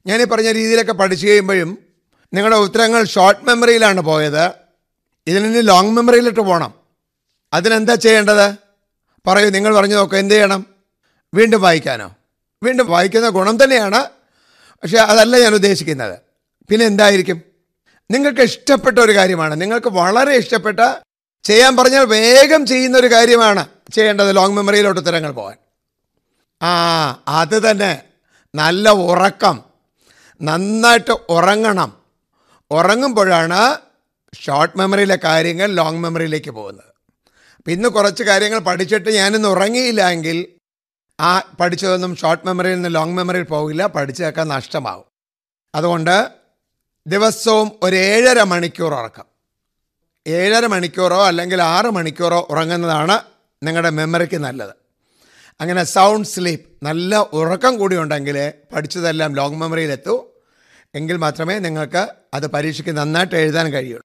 ഞാൻ 0.05 0.21
ഈ 0.21 0.25
പറഞ്ഞ 0.25 0.51
രീതിയിലൊക്കെ 0.51 0.93
പഠിച്ചു 0.93 1.27
കഴിയുമ്പോഴും 1.27 1.77
നിങ്ങളുടെ 2.33 2.57
ഉത്തരങ്ങൾ 2.57 3.03
ഷോർട്ട് 3.03 3.45
മെമ്മറിയിലാണ് 3.45 4.01
പോയത്. 4.01 4.51
ഇതിന് 5.27 5.67
ലോങ് 5.67 5.91
മെമ്മറിയിലിട്ട് 5.91 6.39
പോകണം 6.39 6.73
അതിനെന്താ 7.53 7.95
ചെയ്യേണ്ടത്? 7.95 8.55
പറയൂ 9.27 9.49
നിങ്ങൾ 9.49 9.75
പറഞ്ഞു 9.75 9.95
നോക്കുക 9.95 10.17
എന്ത് 10.17 10.33
ചെയ്യണം? 10.33 10.72
വീണ്ടും 11.33 11.61
വായിക്കാനോ? 11.61 12.15
വീണ്ടും 12.63 12.87
വായിക്കുന്ന 12.87 13.29
ഗുണം 13.29 13.63
തന്നെയാണ്. 13.63 14.05
പക്ഷേ 14.83 14.97
അതല്ല 14.97 15.39
ഞാൻ 15.39 15.53
ഉദ്ദേശിക്കുന്നത്. 15.53 16.19
പിന്നെ 16.69 16.85
എന്തായിരിക്കും? 16.85 17.41
നിങ്ങൾക്ക് 18.11 18.41
ഇഷ്ടപ്പെട്ട 18.41 18.99
ഒരു 18.99 19.11
കാര്യമാണ്. 19.11 19.61
നിങ്ങൾക്ക് 19.61 19.87
വളരെ 19.87 20.35
ഇഷ്ടപ്പെട്ട 20.35 20.79
ചെയ്യാൻ 21.43 21.77
പറഞ്ഞാൽ 21.77 22.05
വേഗം 22.05 22.65
ചെയ്യുന്ന 22.65 22.97
ഒരു 22.97 23.11
കാര്യമാണ് 23.11 23.65
ചെയ്യേണ്ടത് 23.93 24.35
ലോങ് 24.35 24.53
മെമ്മറിയിലോട്ട് 24.53 24.99
ഉത്തരങ്ങൾ 25.01 25.31
പോകാൻ. 25.31 25.57
ആ 26.61 27.23
അത് 27.27 27.71
തന്നെ. 27.71 28.03
നല്ല 28.55 28.89
ഉറക്കം. 28.89 29.63
നന്നായിട്ട് 30.41 31.11
ഉറങ്ങണം. 31.11 31.93
ഉറങ്ങുമ്പോഴാണ് 32.71 33.77
ഷോർട്ട് 34.41 34.77
മെമ്മറിയിലെ 34.77 35.19
കാര്യങ്ങൾ 35.23 35.71
ലോങ് 35.71 35.97
മെമ്മറിയിലേക്ക് 35.97 36.51
പോകുന്നത്. 36.51 36.85
പിന്നെ 37.65 37.89
കുറച്ച് 37.89 38.23
കാര്യങ്ങൾ 38.23 38.59
പഠിച്ചിട്ട് 38.59 39.09
ഞാനിന്ന് 39.09 39.49
ഉറങ്ങിയില്ല 39.49 40.09
എങ്കിൽ 40.09 40.45
ആ 41.19 41.39
പഠിച്ചതൊന്നും 41.59 42.15
ഷോർട്ട് 42.15 42.47
മെമ്മറിയിൽ 42.47 42.75
നിന്ന് 42.75 42.95
ലോങ് 42.95 43.13
മെമ്മറിയിൽ 43.13 43.43
പോകില്ല 43.43 43.87
പഠിച്ചതൊക്കെ 43.87 44.43
നഷ്ടമാവും. 44.43 45.05
അതുകൊണ്ട് 45.75 46.29
ദിവസവും 47.07 47.71
ഒരു 47.83 47.95
ഏഴര 47.95 48.43
മണിക്കൂർ 48.43 48.93
ഉറക്കം. 48.93 49.23
ഏഴര 50.27 50.65
മണിക്കൂറോ 50.65 51.27
അല്ലെങ്കിൽ 51.27 51.61
ആറ് 51.61 51.85
മണിക്കൂറോ 51.85 52.47
ഉറങ്ങുന്നതാണ് 52.49 53.19
നിങ്ങളുടെ 53.63 53.89
മെമ്മറിക്ക് 53.89 54.37
നല്ലത്. 54.37 54.73
അങ്ങനെ 55.61 55.83
സൗണ്ട് 55.83 56.27
സ്ലീപ്പ് 56.27 56.85
നല്ല 56.85 57.17
ഉറക്കം 57.17 57.77
കൂടി 57.77 57.95
ഉണ്ടെങ്കിൽ 57.97 58.53
പഠിച്ചതെല്ലാം 58.73 59.35
ലോങ് 59.35 59.55
മെമ്മറിയിലെത്തൂ 59.55 60.41
എങ്കിൽ 60.95 61.17
മാത്രമേ 61.17 61.59
നിങ്ങൾക്ക് 61.59 62.07
അത് 62.33 62.47
പരീക്ഷയ്ക്ക് 62.47 62.97
നന്നായിട്ട് 62.97 63.35
എഴുതാൻ 63.35 63.73
കഴിയുള്ളൂ. 63.73 64.03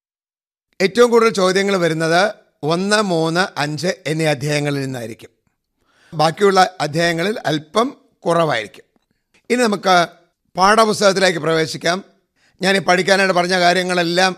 ഏറ്റവും 0.80 1.10
കൂടുതൽ 1.10 1.30
ചോദ്യങ്ങൾ 1.30 1.76
വരുന്നത് 1.76 2.34
ഒന്ന് 2.62 3.02
മൂന്ന് 3.02 3.60
അഞ്ച് 3.60 3.88
എന്നീ 4.06 4.24
അധ്യായങ്ങളിൽ 4.24 4.80
നിന്നായിരിക്കും. 4.80 5.37
ബാക്കിയുള്ള 6.14 6.70
അധ്യായങ്ങളിൽ 6.80 7.38
അല്പം 7.46 7.96
കുറവായിരിക്കും. 8.26 8.84
ഇനി 9.50 9.62
നമുക്ക് 9.62 10.06
പാഠപുസ്തകത്തിലേക്ക് 10.56 11.38
പ്രവേശിക്കാം. 11.38 12.04
ഞാൻ 12.62 12.76
ഈ 12.76 12.78
പഠിക്കാനായിട്ട് 12.78 13.34
പറഞ്ഞ 13.34 13.58
കാര്യങ്ങളെല്ലാം 13.58 14.36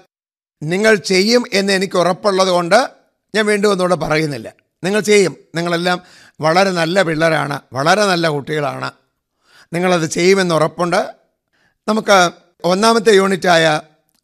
നിങ്ങൾ 0.62 0.94
ചെയ്യും 0.94 1.44
എന്ന് 1.52 1.72
എനിക്ക് 1.72 1.98
ഉറപ്പുള്ളത് 1.98 2.48
കൊണ്ട് 2.48 2.90
ഞാൻ 3.34 3.46
വീണ്ടും 3.46 3.70
ഒന്നുകൂടെ 3.70 3.94
പറയുന്നില്ല. 3.94 4.52
നിങ്ങൾ 4.84 5.00
ചെയ്യും. 5.00 5.36
നിങ്ങളെല്ലാം 5.54 6.02
വളരെ 6.40 6.70
നല്ല 6.70 7.02
പിള്ളേരാണ്. 7.02 7.60
വളരെ 7.72 8.04
നല്ല 8.04 8.28
കുട്ടികളാണ്. 8.28 8.90
നിങ്ങളത് 9.74 10.10
ചെയ്യുമെന്ന് 10.10 10.54
ഉറപ്പുണ്ട്. 10.54 11.14
നമുക്ക് 11.88 12.30
ഒന്നാമത്തെ 12.64 13.12
യൂണിറ്റായ 13.12 13.80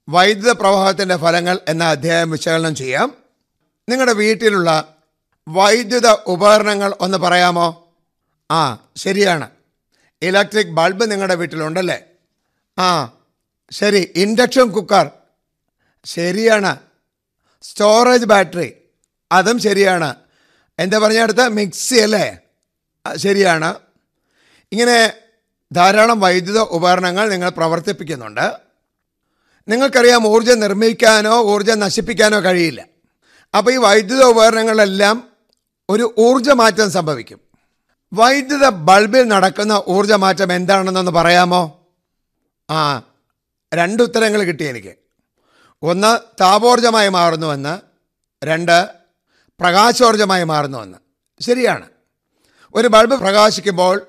വൈദ്യുത 0.09 0.53
പ്രവാഹത്തിന്റെ 0.53 1.17
ഫലങ്ങൾ 1.17 1.59
എന്ന 1.69 1.85
അധ്യായം 1.85 2.31
വിശകലനം 2.31 2.75
ചെയ്യാം. 2.75 3.15
നിങ്ങളുടെ 3.88 4.12
വീട്ടിലുള്ള 4.12 4.96
വൈദ്യുത 5.49 6.09
ഉപകരണങ്ങൾ 6.09 6.95
ഒന്ന് 7.00 7.19
പറയാമോ? 7.19 7.95
ആ 8.50 8.88
ശരിയാണ്. 8.97 9.50
ഇലക്ട്രിക് 10.23 10.67
ബൾബ് 10.67 11.11
നിങ്ങളുടെ 11.11 11.35
വീട്ടിലുണ്ടല്ലേ? 11.35 12.03
ആ 12.79 13.15
ശരി 13.71 14.12
ഇൻഡക്ഷൻ 14.17 14.71
കുക്കർ. 14.71 15.11
ശരിയാണ്. 16.05 16.79
Storage 17.62 18.25
battery. 18.25 18.73
അതും 19.33 19.59
ശരിയാണ്. 19.59 20.15
എന്താ 20.79 20.99
പറഞ്ഞടുത്ത് 20.99 21.49
മിക്സി 21.49 21.95
അല്ലേ? 21.95 22.38
ശരിയാണ്. 23.17 23.75
ഇങ്ങനെ 24.73 25.12
ധാരാളം 25.73 26.21
വൈദ്യുത 26.21 26.59
ഉപകരണങ്ങൾ 26.59 27.29
നിങ്ങൾ 27.29 27.49
പ്രവർത്തിപ്പിക്കുന്നുണ്ട്. 27.49 28.57
നിങ്ങൾക്കറിയാം 29.69 30.26
ഊർജം 30.26 30.61
നിർമ്മിക്കാനോ 30.61 31.43
ഊർജം 31.43 31.79
നശിപ്പിക്കാനോ 31.79 32.45
കഴിയില്ല. 32.45 32.87
അപ്പോൾ 33.59 33.71
ഈ 33.71 33.76
വൈദ്യുത 33.76 34.23
ഉപകരണങ്ങളെല്ലാം 34.23 35.36
ഒരു 35.90 36.14
ഊർജമാറ്റം 36.19 36.90
സംഭവിക്കും. 36.90 37.40
വൈദ്യുത 38.12 38.69
ബൾബിൽ 38.69 39.23
നടക്കുന്ന 39.23 39.83
ഊർജമാറ്റം 39.88 40.52
എന്താണെന്നൊന്ന് 40.52 41.12
പറയാമോ? 41.12 41.87
ആ 42.71 43.02
രണ്ട് 43.75 44.02
ഉത്തരങ്ങൾ 44.02 44.43
കിട്ടി 44.43 44.64
എനിക്ക്. 44.64 44.97
ഒന്ന് 45.83 46.43
താപോർജമായി 46.43 47.09
മാറുന്നുവെന്ന്. 47.09 47.81
രണ്ട് 48.45 48.88
പ്രകാശോർജമായി 49.61 50.45
മാറുന്നുവെന്ന്. 50.45 50.99
ശരിയാണ്. 51.40 51.88
ഒരു 52.75 52.88
ബൾബ് 52.88 53.14
പ്രകാശിക്കുമ്പോൾ 53.14 54.07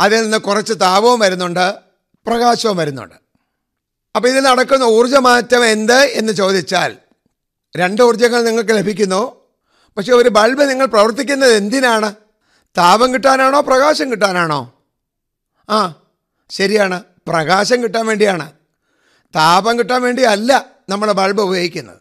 അതിൽ 0.00 0.22
നിന്ന് 0.22 0.38
കുറച്ച് 0.38 0.72
താപവും 0.72 1.20
വരുന്നുണ്ട് 1.20 1.74
പ്രകാശവും 2.26 2.76
വരുന്നുണ്ട്. 2.76 3.14
അപ്പോൾ 4.16 4.28
ഇതിൽ 4.28 4.40
നടക്കുന്ന 4.40 4.84
ഊർജമാറ്റം 4.84 5.66
എന്ത് 5.66 5.94
എന്ന് 5.94 6.32
ചോദിച്ചാൽ 6.32 6.96
രണ്ട് 7.76 8.02
ഊർജങ്ങൾ 8.02 8.44
നിങ്ങൾക്ക് 8.44 8.70
ലഭിക്കുന്നു. 8.70 9.43
പക്ഷേ 9.96 10.12
ഒരു 10.12 10.28
ബൾബ് 10.28 10.70
നിങ്ങൾ 10.70 10.86
പ്രവർത്തിക്കുന്നത് 10.86 11.52
എന്തിനാണ്? 11.52 12.14
താപം 12.78 13.14
കിട്ടാനാണോ 13.14 13.60
പ്രകാശം 13.60 14.10
കിട്ടാനാണോ? 14.10 14.72
ആ 15.70 16.02
ശരിയാണ്. 16.50 17.02
പ്രകാശം 17.28 17.82
കിട്ടാൻ 17.82 18.06
വേണ്ടിയാണ്. 18.06 18.52
താപം 19.36 19.78
കിട്ടാൻ 19.78 20.02
വേണ്ടി 20.02 20.22
അല്ല 20.22 20.66
നമ്മൾ 20.88 21.12
ബൾബ് 21.12 21.42
ഉപയോഗിക്കുന്നത്. 21.42 22.00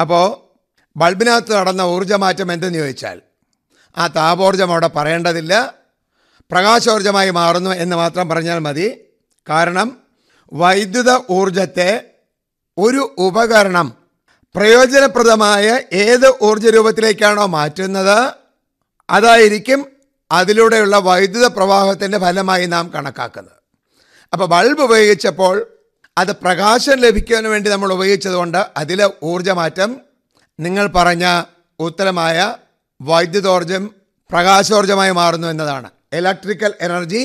അപ്പോൾ 0.00 0.48
ബൾബിനകത്ത് 0.96 1.54
നടന്ന 1.54 1.82
ഊർജമാറ്റം 1.82 2.52
എന്തെന്ന് 2.52 2.78
ചോദിച്ചാൽ 2.78 3.22
ആ 3.98 4.06
താപോർജം 4.06 4.70
അവിടെ 4.70 4.86
പറയേണ്ടതില്ല. 4.86 5.74
പ്രകാശോർജമായി 6.50 7.30
മാറുന്നു 7.30 7.70
എന്ന് 7.70 7.96
മാത്രം 7.96 8.28
പറഞ്ഞാൽ 8.28 8.58
മതി. 8.58 9.04
കാരണം 9.48 9.96
വൈദ്യുത 10.52 11.20
ഊർജത്തെ 11.30 12.10
ഒരു 12.78 13.14
ഉപകരണം 13.18 13.97
പ്രയോജനപ്രദമായ 14.54 15.66
ഏത് 15.92 16.28
ഊർജ 16.48 16.66
രൂപത്തിലേക്കാണോ 16.76 17.46
മാറ്റുന്നത് 17.56 18.18
അതായിരിക്കും 19.08 19.80
അതിലൂടെയുള്ള 20.30 20.96
വൈദ്യുത 21.08 21.46
പ്രവാഹത്തിന്റെ 21.56 22.18
ഫലമായി 22.24 22.66
നാം 22.66 22.86
കണക്കാക്കുന്നത്. 22.94 23.58
അപ്പോൾ 24.32 24.48
ബൾബ് 24.54 24.82
ഉപയോഗിച്ചപ്പോൾ 24.86 25.54
അത് 26.16 26.32
പ്രകാശം 26.44 26.96
ലഭിക്കാൻ 27.04 27.44
വേണ്ടി 27.52 27.68
നമ്മൾ 27.70 27.92
ഉപയോഗിച്ചതുകൊണ്ട് 27.92 28.58
അതിലെ 28.76 29.06
ഊർജമാറ്റം 29.30 29.90
നിങ്ങൾ 30.58 30.86
പറഞ്ഞ 30.96 31.26
ഉത്തരമായ 31.80 32.56
വൈദ്യുതോർജം 33.00 33.84
പ്രകാശോർജമായി 34.30 35.12
മാറുന്നു 35.20 35.48
എന്നതാണ്. 35.48 35.88
Electrical 36.18 36.72
energy 36.86 37.22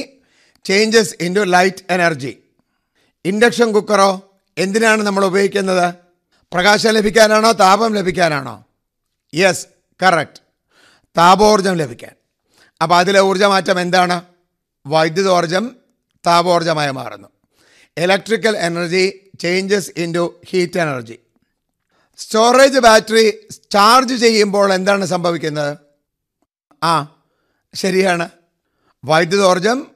changes 0.66 1.16
in 1.26 1.34
light 1.56 1.84
energy 1.96 2.34
induction 3.26 3.70
കുക്കറോ 3.72 4.12
എന്തിനാണ് 4.58 5.02
നമ്മൾ 5.08 5.24
ഉപയോഗിക്കുന്നത്? 5.26 5.88
പ്രകാശം 6.54 6.90
ലഭിക്കാനാണോ? 6.90 7.52
താപം 7.52 7.94
ലഭിക്കാനാണോ? 7.94 8.66
യെസ് 9.36 9.68
കറക്റ്റ് 10.04 10.42
താപോർജം 11.18 11.74
ലഭിക്കാൻ. 11.74 12.16
അപ്പോൾ 12.82 12.96
അതിലെ 12.96 13.22
ഊർജമാറ്റം 13.22 13.80
എന്താണ്? 13.80 14.22
വൈദ്യുതോർജം 14.88 15.76
താപോർജമായി 16.28 16.92
മാറുന്നു. 16.92 17.28
Electrical 17.98 18.58
energy 18.58 19.32
changes 19.40 19.92
into 20.14 20.42
heat 20.50 20.80
energy 20.80 21.20
storage 22.18 22.80
battery 22.80 23.48
charge 23.72 24.16
ചെയ്യുമ്പോൾ 24.16 24.74
എന്താണ് 24.74 25.06
സംഭവിക്കുന്നത്? 25.06 25.78
ആ 26.84 27.22
ശരിയാണ്. 27.74 28.30
വൈദ്യുതോർജം 29.06 29.88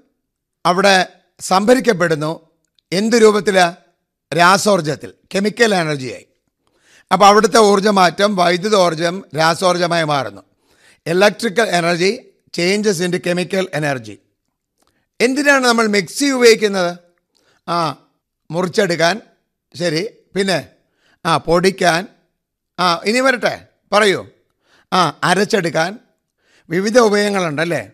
അവിടെ 0.65 1.07
സംഭരിക്കപ്പെടുന്നു. 1.39 2.49
എന്ത് 2.91 3.15
രൂപത്തിൽ 3.15 3.57
രാസോർജത്തിൽ 4.37 5.13
കെമിക്കൽ 5.35 5.75
എനർജിയായി 5.75 6.26
അപ്പോൾ 7.11 7.25
അവിടുത്തെ 7.25 7.57
ഊർജമാറ്റം 7.57 8.35
വൈദ്യുതോർജം 8.35 9.23
രാസോർജമായി 9.37 10.03
മാറുന്നു. 10.03 10.41
Electrical 11.07 11.67
energy 11.69 12.19
changes 12.53 13.03
in 13.03 13.21
chemical 13.27 13.67
energy 13.73 14.19
എന്തിനാണ് 15.21 15.65
നമ്മൾ 15.65 15.87
മിക്സി 15.87 16.25
ഉപയോഗിക്കുന്നത്? 16.25 16.97
ആ 17.69 17.95
മുറിച്ചെടുക്കാൻ. 18.51 19.21
ശരി. 19.75 20.09
പിന്നെ 20.35 20.69
ആ 21.25 21.37
പൊടിക്കാൻ. 21.37 22.07
ആ 22.79 23.01
ഇനി 23.05 23.19
വരട്ടെ. 23.19 23.67
പറയൂ. 23.93 24.25
ആ 24.93 25.19
അരച്ചെടുക്കാൻ. 25.23 25.99
വിവിധ 26.69 26.99
ഉപയോഗങ്ങളുണ്ടല്ലേ? 26.99 27.91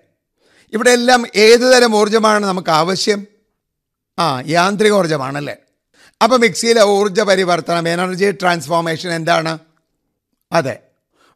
ഇവിടെ 0.73 0.89
എല്ലാം 0.89 1.25
ഏതുതരം 1.35 1.95
ഊർജമാണ് 1.95 2.45
നമുക്ക് 2.45 2.69
ആവശ്യം? 2.69 3.27
ആ 4.19 4.41
യാന്ത്രിക 4.47 4.91
ഊർജമാണല്ലേ? 4.91 5.55
അപ്പോൾ 6.21 6.37
മിക്സിയിലെ 6.39 6.83
ഊർജ 6.83 7.21
പരിവർത്തനം 7.21 7.89
എനർജി 7.89 8.31
ട്രാൻസ്ഫോർമേഷൻ 8.31 9.13
എന്താണ്? 9.13 9.59
അതെ. 10.51 10.79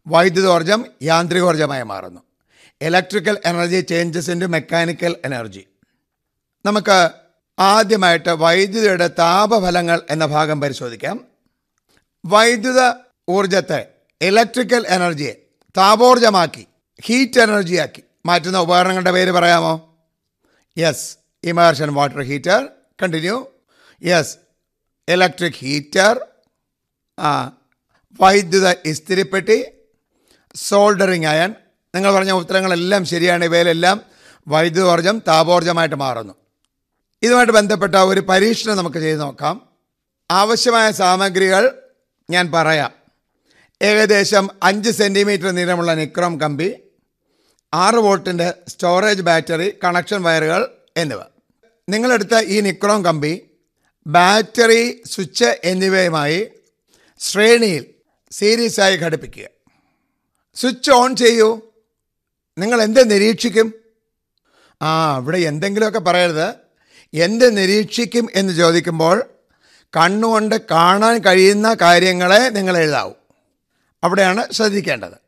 വൈദ്യുതോർജം 0.07 0.85
യാന്ത്രികോർജമായി 1.01 1.83
മാറുന്നു. 1.83 2.21
Electrical 2.81 3.37
energy 3.45 3.79
changes 3.81 4.31
into 4.31 4.45
mechanical 4.45 5.15
energy 5.25 5.67
നമുക്ക് 6.65 7.09
ആദ്യമായിട്ട് 7.59 8.29
വൈദ്യുതിയുടെ 8.29 9.07
താപഫലങ്ങൾ 9.07 10.01
എന്ന 10.09 10.25
ഭാഗം 10.25 10.61
പരിശോധിക്കാം. 10.61 11.25
വൈദ്യുത 12.25 12.81
ഊർജത്തെ 13.29 13.87
ഇലക്ട്രിക്കൽ 14.21 14.85
എനർജിയെ 14.87 15.33
താപോർജമാക്കി 15.77 16.67
ഹീറ്റ് 17.01 17.39
എനർജിയാക്കി 17.39 18.03
മാറ്റുന്ന 18.25 18.57
ഉപകരണങ്ങളുടെ 18.57 19.11
പേര് 19.11 19.31
പറയാമോ? 19.31 19.73
Yes 20.77 21.17
immersion 21.43 21.93
water 21.93 22.21
heater 22.21 22.69
continue 23.03 23.45
yes 24.03 24.37
electric 25.07 25.53
heater 25.53 26.25
വൈദ്യുത 28.21 28.73
ഇസ്തിരിപ്പെട്ടി 28.85 29.65
സോൾഡറിങ് 30.55 31.25
അയൺ 31.25 31.55
നിങ്ങൾ 31.95 32.13
പറഞ്ഞ 32.13 32.31
ഉത്തരങ്ങളെല്ലാം 32.31 33.05
ശരിയാണ്. 33.05 33.45
ഇവയിലെല്ലാം 33.45 34.01
വൈദ്യുതോർജം 34.47 35.21
താപോർജമായിട്ട് 35.27 35.95
മാറുന്നു. 35.95 36.33
ഇതുമായിട്ട് 37.23 37.53
ബന്ധപ്പെട്ട 37.53 37.95
ഒരു 37.95 38.19
പരീക്ഷണം 38.19 38.77
നമുക്ക് 38.77 38.97
ചെയ്ത് 38.97 39.21
നോക്കാം. 39.21 39.69
ആവശ്യമായ 40.31 40.91
സാമഗ്രികൾ 40.91 41.81
ഞാൻ 42.29 42.51
പറയാം. 42.51 42.91
ഏകദേശം 43.81 44.49
അഞ്ച് 44.63 44.91
സെന്റിമീറ്റർ 44.91 45.51
നീളമുള്ള 45.51 45.93
നിക്രോം 45.93 46.39
കമ്പി 46.39 46.75
ആറ് 47.73 47.95
വോൾട്ടിന്റെ 47.95 48.53
സ്റ്റോറേജ് 48.67 49.21
ബാറ്ററി 49.21 49.73
കണക്ഷൻ 49.83 50.23
വയറുകൾ 50.23 50.71
എന്നിവ. 50.97 51.19
നിങ്ങളെടുത്ത 51.89 52.37
ഈ 52.37 52.59
നിക്രോം 52.59 53.03
കമ്പി 53.03 53.46
ബാറ്ററി 54.07 55.03
സ്വിച്ച് 55.05 55.59
എന്നിവയുമായി 55.63 56.47
ശ്രേണിയിൽ 57.19 57.85
സീരീസായി 58.31 58.97
ഘടിപ്പിക്കുക. 58.97 59.47
സ്വിച്ച് 60.55 60.91
ഓൺ 60.91 61.15
ചെയ്യൂ. 61.15 61.61
നിങ്ങൾ 62.57 62.81
എന്ത് 62.81 63.11
നിരീക്ഷിക്കും? 63.11 63.73
ആ 64.81 65.17
ഇവിടെ 65.17 65.37
എന്തെങ്കിലുമൊക്കെ 65.37 65.99
പറയരുത്. 65.99 66.55
എന്ത് 67.13 67.57
നിരീക്ഷിക്കും 67.57 68.27
എന്ന് 68.35 68.53
ചോദിക്കുമ്പോൾ 68.53 69.23
കണ്ണുകൊണ്ട് 69.83 70.61
കാണാൻ 70.71 71.17
കഴിയുന്ന 71.17 71.77
കാര്യങ്ങളെ 71.81 72.49
നിങ്ങൾ 72.49 72.77
എഴുതാവൂ. 72.77 73.13
അവിടെയാണ് 74.03 74.51
ശ്രദ്ധിക്കേണ്ടത്. 74.51 75.27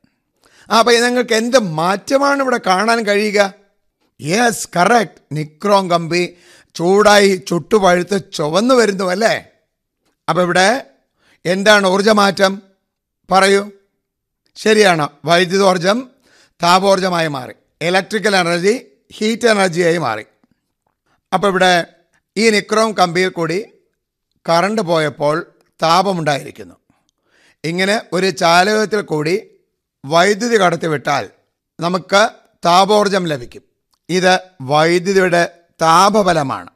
ആ 0.72 0.80
അപ്പം 0.80 1.04
നിങ്ങൾക്ക് 1.04 1.34
എന്ത് 1.34 1.60
മാറ്റമാണ് 1.60 2.42
ഇവിടെ 2.44 2.60
കാണാൻ 2.68 3.06
കഴിയുക? 3.06 3.54
യെസ് 4.22 4.70
കറക്റ്റ് 4.76 5.22
നിക്രോം 5.32 5.90
കമ്പി 5.90 6.38
ചൂടായി 6.76 7.44
ചുട്ടുപഴുത്ത് 7.48 8.22
ചുവന്നു 8.34 8.76
വരുന്നു 8.76 9.04
അല്ലേ 9.04 9.48
അപ്പം 10.30 10.42
ഇവിടെ 10.42 10.86
എന്താണ് 11.46 11.88
ഊർജമാറ്റം? 11.88 12.62
പറയൂ. 13.32 13.72
ശരിയാണ്. 14.56 15.10
വൈദ്യുതോർജം 15.26 16.10
താപോർജമായി 16.64 17.28
മാറി. 17.28 17.54
ഇലക്ട്രിക്കൽ 17.82 18.36
എനർജി 18.36 18.86
ഹീറ്റ് 19.12 19.48
എനർജിയായി 19.48 19.98
മാറി. 19.98 20.26
അപ്പോൾ 21.34 21.48
ഇവിടെ 21.48 21.86
ഈ 22.38 22.50
നിക്രോം 22.50 22.92
കമ്പിയിൽ 22.92 23.30
കൂടി 23.30 23.66
കറണ്ട് 24.50 24.82
പോയപ്പോൾ 24.82 25.52
താപമുണ്ടായിരിക്കുന്നു. 25.82 26.76
ഇങ്ങനെ 27.64 28.02
ഒരു 28.14 28.30
ചാലകത്തിൽ 28.30 29.02
കൂടി 29.02 29.48
വൈദ്യുതി 30.06 30.58
കടത്തിവിട്ടാൽ 30.58 31.30
നമുക്ക് 31.80 32.30
താപോർജം 32.66 33.24
ലഭിക്കും. 33.28 33.62
ഇത് 34.10 34.40
വൈദ്യുതിയുടെ 34.62 35.59
താപഫലമാണ് 35.82 36.70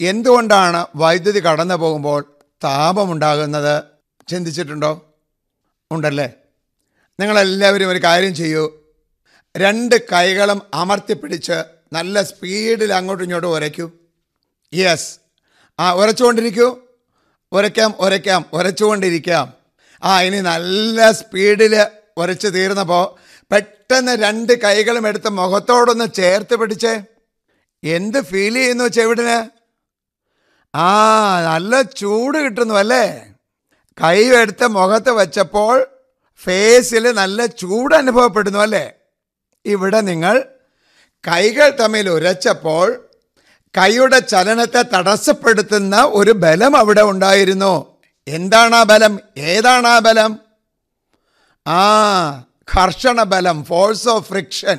എന്തുകൊണ്ടാണ് 0.00 0.86
വൈദ്യുതി 0.96 1.40
കടന്നു 1.40 1.74
പോകുമ്പോൾ 1.74 2.24
താപമുണ്ടാകുന്നത്? 2.64 3.84
ചിന്തിച്ചിട്ടുണ്ടോ? 4.28 5.14
ഉണ്ടല്ലേ? 5.90 6.32
നിങ്ങളെല്ലാവരും 7.20 7.90
ഒരു 7.90 7.98
കാര്യം 7.98 8.34
ചെയ്യൂ. 8.34 8.72
രണ്ട് 9.56 10.08
കൈകളും 10.12 10.62
അമർത്തിപ്പിടിച്ച് 10.74 11.64
നല്ല 11.92 12.22
സ്പീഡിൽ 12.22 12.92
അങ്ങോട്ടും 12.92 13.24
ഇങ്ങോട്ടും 13.24 13.48
ഉരയ്ക്കൂ. 13.48 13.90
യെസ്. 14.74 15.18
ആ 15.80 15.92
ഉരച്ചുകൊണ്ടിരിക്കൂ. 15.92 16.78
ഉരയ്ക്കാം 17.52 17.94
ഉരയ്ക്കാം 17.98 18.44
ഉരച്ചുകൊണ്ടിരിക്കാം. 18.52 19.52
ആ 20.04 20.20
ഇനി 20.20 20.40
നല്ല 20.40 21.10
സ്പീഡിൽ 21.10 21.86
ഉരച്ച് 22.16 22.48
തീർന്നപ്പോൾ 22.48 23.20
പെട്ടെന്ന് 23.52 24.12
രണ്ട് 24.12 24.60
കൈകളും 24.60 25.08
എടുത്ത് 25.08 25.28
മുഖത്തോടൊന്ന് 25.28 26.12
ചേർത്ത് 26.14 26.56
പിടിച്ചേ. 26.56 27.00
എന്ത് 27.84 28.24
ഫീൽ 28.24 28.54
ചെയ്യുന്നു 28.54 28.88
ചെവിടിന്? 28.88 29.50
ആ 30.76 30.88
നല്ല 31.44 31.82
ചൂട് 31.82 32.38
കിട്ടുന്നു 32.38 32.74
അല്ലേ? 32.74 33.34
കൈ 34.04 34.24
എടുത്ത് 34.24 34.66
മുഖത്ത് 34.66 35.10
വെച്ചപ്പോൾ 35.10 35.86
ഫേസിൽ 36.44 37.12
നല്ല 37.12 37.46
ചൂട് 37.46 37.94
അനുഭവപ്പെടുന്നു 37.94 38.58
അല്ലേ? 38.58 38.92
ഇവിടെ 39.66 40.00
നിങ്ങൾ 40.00 40.44
കൈകൾ 41.28 41.76
തമ്മിൽ 41.80 42.10
ഉരച്ചപ്പോൾ 42.10 43.08
കൈയുടെ 43.78 44.18
ചലനത്തെ 44.18 44.82
തടസ്സപ്പെടുത്തുന്ന 44.82 46.02
ഒരു 46.04 46.30
ബലം 46.30 46.76
അവിടെ 46.76 47.02
ഉണ്ടായിരുന്നു. 47.02 47.96
എന്താണ് 48.28 48.74
ആ 48.74 48.82
ബലം? 48.82 49.20
ഏതാണ് 49.36 49.86
ആ 49.86 49.98
ബലം? 49.98 50.38
ആ 51.66 51.82
ഘർഷണ 52.76 53.22
ബലം 53.22 53.64
ഫോഴ്സ് 53.64 54.08
ഓഫ് 54.08 54.28
ഫ്രിക്ഷൻ 54.28 54.78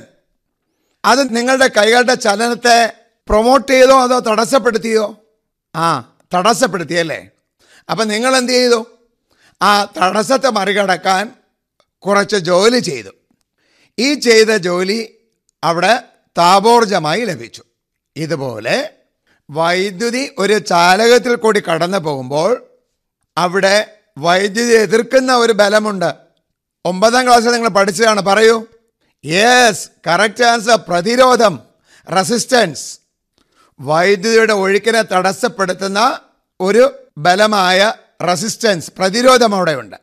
അത് 1.06 1.36
നിങ്ങളുടെ 1.36 1.68
കൈകളുടെ 1.68 2.16
ചലനത്തെ 2.16 2.94
പ്രൊമോട്ട് 3.28 3.72
ചെയ്തോ 3.72 4.02
അതോ 4.02 4.20
തടസ്സപ്പെടുത്തിയോ? 4.20 5.18
ആ 5.76 6.16
തടസ്സപ്പെടുത്തിയല്ലേ 6.34 7.30
അപ്പം 7.90 8.08
നിങ്ങൾ 8.08 8.38
എന്ത് 8.38 8.52
ചെയ്തു? 8.52 8.88
ആ 9.62 9.84
തടസ്സത്തെ 9.84 10.50
മറികടക്കാൻ 10.50 11.32
കുറച്ച് 12.00 12.36
ജോലി 12.36 12.80
ചെയ്തു. 12.80 13.10
ഈ 14.00 14.14
ചെയ്ത 14.14 14.48
ജോലി 14.48 15.16
അവിടെ 15.64 16.02
താപോർജമായി 16.38 17.26
ലഭിച്ചു. 17.26 17.64
ഇതുപോലെ 18.16 18.90
വൈദ്യുതി 19.52 20.32
ഒരു 20.38 20.60
ചാലകത്തിൽ 20.60 21.36
കൂടി 21.36 21.60
കടന്നു 21.60 21.98
പോകുമ്പോൾ 21.98 22.66
അവിടെ 23.38 23.98
വൈദ്യുതി 24.18 24.74
എതിർക്കുന്ന 24.74 25.36
ഒരു 25.36 25.54
ബലമുണ്ട്. 25.54 26.14
ഒമ്പതാം 26.86 27.26
ക്ലാസ്സിൽ 27.26 27.52
നിങ്ങൾ 27.52 27.70
പഠിച്ചതാണ് 27.70 28.22
പറയൂ. 28.22 28.66
യെസ് 29.34 29.84
കറക്റ്റ് 30.08 30.44
ആൻസർ 30.44 30.80
പ്രതിരോധം 30.88 31.54
റെസിസ്റ്റൻസ് 32.16 32.86
വൈദ്യുതിയുടെ 33.80 34.54
ഒഴുക്കിനെ 34.54 35.02
തടസ്സപ്പെടുത്തുന്ന 35.02 36.20
ഒരു 36.60 36.84
ബലമായ 37.18 37.94
റെസിസ്റ്റൻസ് 38.28 38.92
പ്രതിരോധം 38.98 39.56
അവിടെയുണ്ട്. 39.56 39.98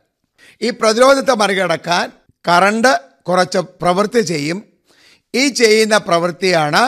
ഈ 0.61 0.69
പ്രതിരോധത്തെ 0.69 1.35
മറികടക്കാൻ 1.35 2.11
കറണ്ട് 2.47 3.01
കുറച്ച് 3.27 3.57
പ്രവൃത്തി 3.81 4.19
ചെയ്യും. 4.19 4.63
ഈ 5.35 5.47
ചെയ്യുന്ന 5.49 5.97
പ്രവൃത്തിയാണ് 5.97 6.83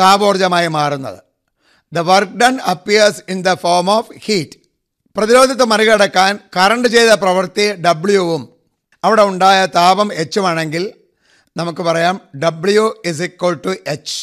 താപോർജമായി 0.00 0.68
മാറുന്നത്. 0.68 1.18
The 1.92 1.98
work 1.98 2.38
done 2.42 2.60
appears 2.60 3.22
in 3.28 3.42
the 3.42 3.54
form 3.54 3.90
of 3.90 4.12
heat 4.26 4.58
പ്രതിരോധത്തെ 5.16 5.64
മറികടക്കാൻ 5.64 6.38
കറണ്ട് 6.56 6.88
ചെയ്ത 6.88 7.12
പ്രവൃത്തി 7.12 7.72
ഡബ്ല്യുവും 7.72 8.42
അവിടെ 9.04 9.22
ഉണ്ടായ 9.22 9.66
താപം 9.66 10.08
എച്ചുമാണെങ്കിൽ 10.12 10.84
നമുക്ക് 11.56 11.80
പറയാം 11.80 12.20
W 12.38 13.02
is 13.04 13.22
equal 13.22 13.54
to 13.54 13.74
H 13.86 14.16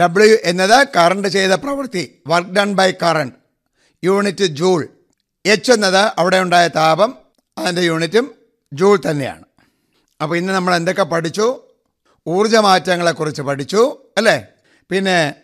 W 0.00 0.36
എന്നത് 0.44 0.88
കറണ്ട് 0.96 1.28
ചെയ്ത 1.28 1.52
പ്രവൃത്തി 1.52 2.22
work 2.26 2.50
done 2.50 2.74
by 2.74 2.92
current 2.92 3.34
unit 4.04 4.44
joule 4.44 4.88
H 5.46 5.72
എന്നത് 5.72 6.12
അവിടെ 6.18 6.38
ഉണ്ടായ 6.38 6.68
താപം 6.68 7.18
അതിന്റെ 7.58 7.82
യൂണിറ്റും 7.82 8.34
ജൂൾ 8.72 9.00
തന്നെയാണ്. 9.10 9.44
അപ്പോൾ 10.22 10.36
ഇന്ന് 10.36 10.52
നമ്മൾ 10.52 10.74
എന്തൊക്കെ 10.74 11.02
പഠിച്ചു? 11.02 11.60
ഊർജമാറ്റങ്ങളെക്കുറിച്ച് 12.28 13.42
പഠിച്ചു 13.42 13.96
അല്ലേ? 14.16 14.46
പിന്നെ 14.90 15.34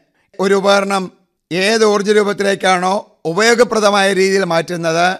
ഒരു 0.40 0.54
ഉപകരണം 0.54 1.12
ഏത് 1.52 1.84
ഊർജ 1.84 2.10
രൂപത്തിലേക്കാണോ 2.10 3.20
ഉപയോഗപ്രദമായ 3.24 4.12
രീതിയിൽ 4.12 4.44
മാറ്റുന്നത് 4.44 5.18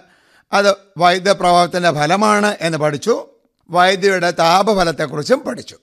അത് 0.52 0.76
വൈദ്യുത 0.98 1.32
പ്രഭാവത്തിന്റെ 1.32 1.90
ഫലമാണ് 1.90 2.56
എന്ന് 2.60 2.78
പഠിച്ചു. 2.78 3.28
വൈദ്യുതിയുടെ 3.70 4.30
താപഫലത്തെക്കുറിച്ചും 4.30 5.40
പഠിച്ചു. 5.40 5.76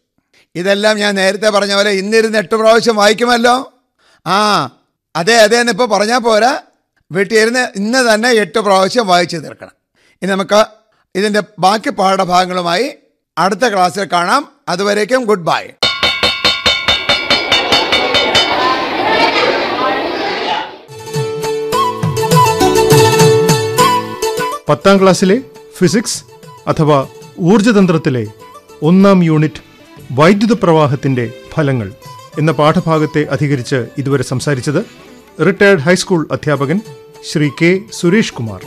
ഇതെല്ലാം 0.55 0.97
ഞാൻ 0.97 1.15
നേരത്തെ 1.15 1.49
പറഞ്ഞ 1.49 1.73
പോലെ 1.75 1.91
ഇന്നിരുന്ന് 1.91 2.37
എട്ട് 2.37 2.55
പ്രാവശ്യം 2.55 2.95
വായിക്കുമല്ലോ? 2.95 3.73
ആ 4.27 4.37
അതെ 5.15 5.37
അതെ 5.37 5.57
എന്നിപ്പോൾ 5.57 5.85
പറഞ്ഞാൽ 5.85 6.17
പോരാ. 6.17 6.59
വീട്ടിൽ 7.11 7.39
ഇരുന്ന് 7.39 7.67
ഇന്ന് 7.75 8.13
തന്നെ 8.13 8.29
എട്ട് 8.29 8.59
പ്രാവശ്യം 8.59 9.07
വായിച്ചു 9.07 9.37
തീർക്കണം. 9.37 9.71
ഇനി 10.21 10.31
നമുക്ക് 10.31 10.65
ഇതിന്റെ 11.15 11.43
ബാക്കി 11.59 11.89
പാഠഭാഗങ്ങളുമായി 11.89 12.93
അടുത്ത 13.37 13.69
ക്ലാസ്സിൽ 13.69 14.09
കാണാം. 14.13 14.51
അതുവരേക്കും 14.69 15.23
ഗുഡ് 15.23 15.39
ബൈ. 15.39 15.67
പത്താം 24.69 25.01
ക്ലാസ്സിലെ 25.01 25.41
ഫിസിക്സ് 25.77 26.23
അഥവാ 26.67 27.07
ഊർജതന്ത്രത്തിലെ 27.39 28.27
ഒന്നാം 28.81 29.23
യൂണിറ്റ് 29.23 29.61
വൈദ്യുത 30.11 30.53
പ്രവാഹത്തിന്റെ 30.53 31.33
ഫലങ്ങൾ 31.53 31.91
എന്ന 32.39 32.51
പാഠഭാഗത്തെ 32.51 33.27
അധികരിച്ച് 33.31 33.87
ഇതുവരെ 33.97 34.23
സംസാരിച്ചത് 34.23 34.85
റിട്ടയർഡ് 35.45 35.79
ഹൈസ്കൂൾ 35.79 36.27
അധ്യാപകൻ 36.31 36.81
ശ്രീ 37.31 37.49
കെ 37.61 37.81
സുരേഷ് 37.91 38.33
കുമാർ. 38.33 38.61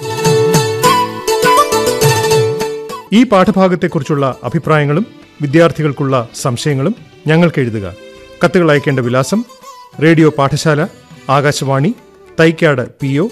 ഈ 3.13 3.25
പാഠഭാഗത്തെക്കുറിച്ചുള്ള 3.25 4.37
അഭിപ്രായങ്ങളും 4.45 5.07
വിദ്യാർത്ഥികൾക്കുള്ള 5.43 6.29
സംശയങ്ങളും 6.35 6.95
ഞങ്ങൾക്ക് 7.27 7.61
എഴുതുക. 7.61 7.95
കത്തുകൾ 8.45 8.71
അയക്കേണ്ട 8.71 9.01
വിലാസം 9.01 9.45
റേഡിയോ 10.03 10.31
പാഠശാല 10.31 10.87
ആകാശവാണി 11.29 11.95
തൈക്കാട് 12.41 12.91
പി 13.01 13.19
ഒ 13.19 13.29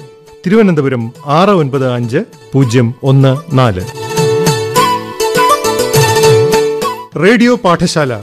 തിരുവനന്തപുരം 0.47 1.13
ആറ് 1.27 1.51
ഒൻപത് 1.51 1.93
അഞ്ച് 1.93 2.19
പൂജ്യം 2.53 2.95
ഒന്ന് 3.03 3.37
നാല്. 3.53 4.02
റേഡിയോ 7.17 7.57
പാഠശാല. 7.57 8.23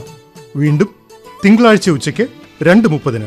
വീണ്ടും 0.56 0.94
തിങ്കളാഴ്ച 1.44 1.90
ഉച്ചയ്ക്ക് 1.90 2.26
രണ്ട് 2.62 2.88
മുപ്പതിന്. 2.88 3.26